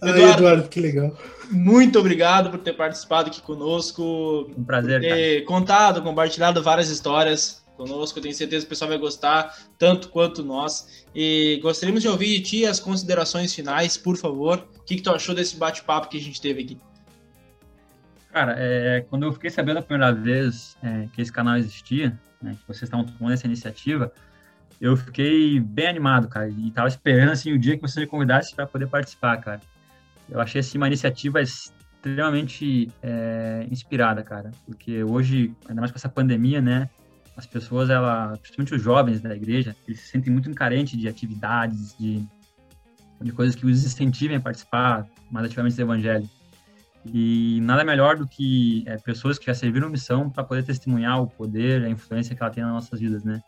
[0.01, 1.15] Eduardo, Ai, Eduardo, que legal.
[1.51, 4.49] Muito obrigado por ter participado aqui conosco.
[4.57, 5.01] Um prazer.
[5.01, 5.45] ter cara.
[5.45, 8.19] contado, compartilhado várias histórias conosco.
[8.19, 11.05] tenho certeza que o pessoal vai gostar tanto quanto nós.
[11.15, 14.67] E gostaríamos de ouvir de ti as considerações finais, por favor.
[14.77, 16.77] O que, que tu achou desse bate-papo que a gente teve aqui?
[18.31, 22.51] Cara, é, quando eu fiquei sabendo a primeira vez é, que esse canal existia, né,
[22.51, 24.11] que vocês estavam tomando essa iniciativa,
[24.79, 28.53] eu fiquei bem animado, cara, e tava esperando, assim, o dia que você me convidasse
[28.55, 29.61] para poder participar, cara.
[30.29, 36.07] Eu achei, assim, uma iniciativa extremamente é, inspirada, cara, porque hoje, ainda mais com essa
[36.07, 36.87] pandemia, né,
[37.39, 41.95] as pessoas, ela, principalmente os jovens da igreja, eles se sentem muito carentes de atividades,
[41.97, 42.23] de,
[43.21, 46.29] de coisas que os incentivem a participar mais ativamente do evangelho.
[47.05, 51.27] E nada melhor do que é, pessoas que já serviram missão para poder testemunhar o
[51.27, 53.41] poder, a influência que ela tem nas nossas vidas, né?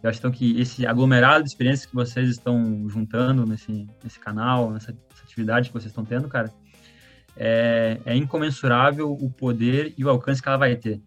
[0.00, 4.70] Eu acho então que esse aglomerado de experiências que vocês estão juntando nesse, nesse canal,
[4.70, 6.52] nessa, nessa atividade que vocês estão tendo, cara,
[7.36, 11.00] é, é, incomensurável o poder e o alcance que ela vai ter.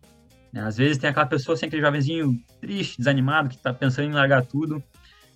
[0.56, 0.61] Né?
[0.61, 4.45] Às vezes tem aquela pessoa, assim, aquele jovenzinho triste, desanimado, que está pensando em largar
[4.45, 4.82] tudo,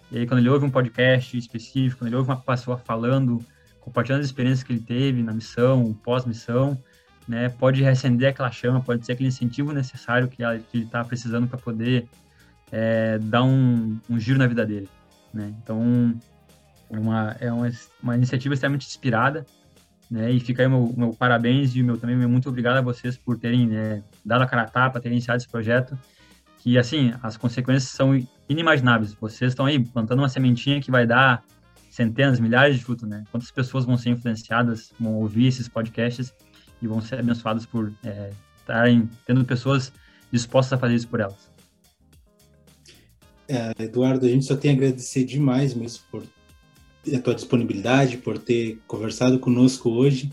[0.10, 3.46] e aí quando ele ouve um podcast específico, quando ele ouve uma pessoa falando,
[3.82, 6.82] compartilhando as experiências que ele teve na missão, pós-missão,
[7.28, 11.60] né, pode reacender aquela chama, pode ser aquele incentivo necessário que ele está precisando para
[11.60, 12.08] poder
[12.72, 14.90] é, dar um, um, giro na vida dele.
[15.32, 15.54] Né?
[15.62, 16.18] Então,
[16.90, 17.70] uma, é uma,
[18.02, 19.46] uma iniciativa extremamente inspirada,
[20.10, 20.31] né?
[20.31, 23.38] E fica aí meu, meu, parabéns e meu também meu muito obrigado a vocês por
[23.38, 25.98] terem né, dado a cara a tapa, terem iniciado esse projeto,
[26.57, 29.14] que assim, as consequências são inimagináveis.
[29.14, 31.44] Vocês estão aí plantando uma sementinha que vai dar
[31.90, 33.23] centenas, milhares de frutos, né?
[33.31, 36.34] Quantas pessoas vão ser influenciadas, vão ouvir esses podcasts
[36.81, 39.91] e vão ser abençoadas por é, estarem tendo pessoas
[40.31, 41.49] dispostas a fazer isso por elas.
[43.48, 46.23] É, Eduardo, a gente só tem a agradecer demais mesmo por
[47.14, 50.32] a tua disponibilidade, por ter conversado conosco hoje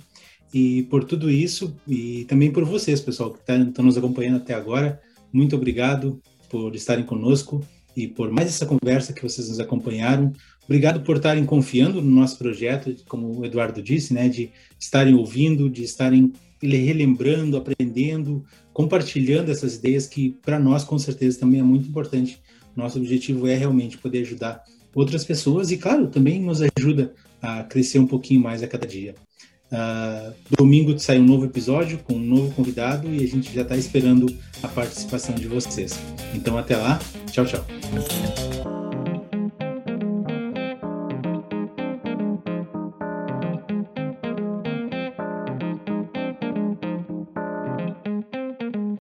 [0.53, 4.55] e por tudo isso e também por vocês, pessoal, que estão tá, nos acompanhando até
[4.55, 5.01] agora.
[5.33, 7.65] Muito obrigado por estarem conosco
[7.97, 10.33] e por mais essa conversa que vocês nos acompanharam.
[10.65, 15.71] Obrigado por estarem confiando no nosso projeto, como o Eduardo disse, né, de estarem ouvindo,
[15.71, 21.89] de estarem relembrando, aprendendo, compartilhando essas ideias que para nós com certeza também é muito
[21.89, 22.41] importante
[22.77, 24.63] nosso objetivo é realmente poder ajudar
[24.97, 29.15] outras pessoas e, claro, também nos ajuda a crescer um pouquinho mais a cada dia.
[29.67, 33.77] Uh, domingo sai um novo episódio com um novo convidado e a gente já está
[33.77, 35.99] esperando a participação de vocês.
[36.35, 36.99] Então, até lá.
[37.31, 38.56] Tchau, tchau.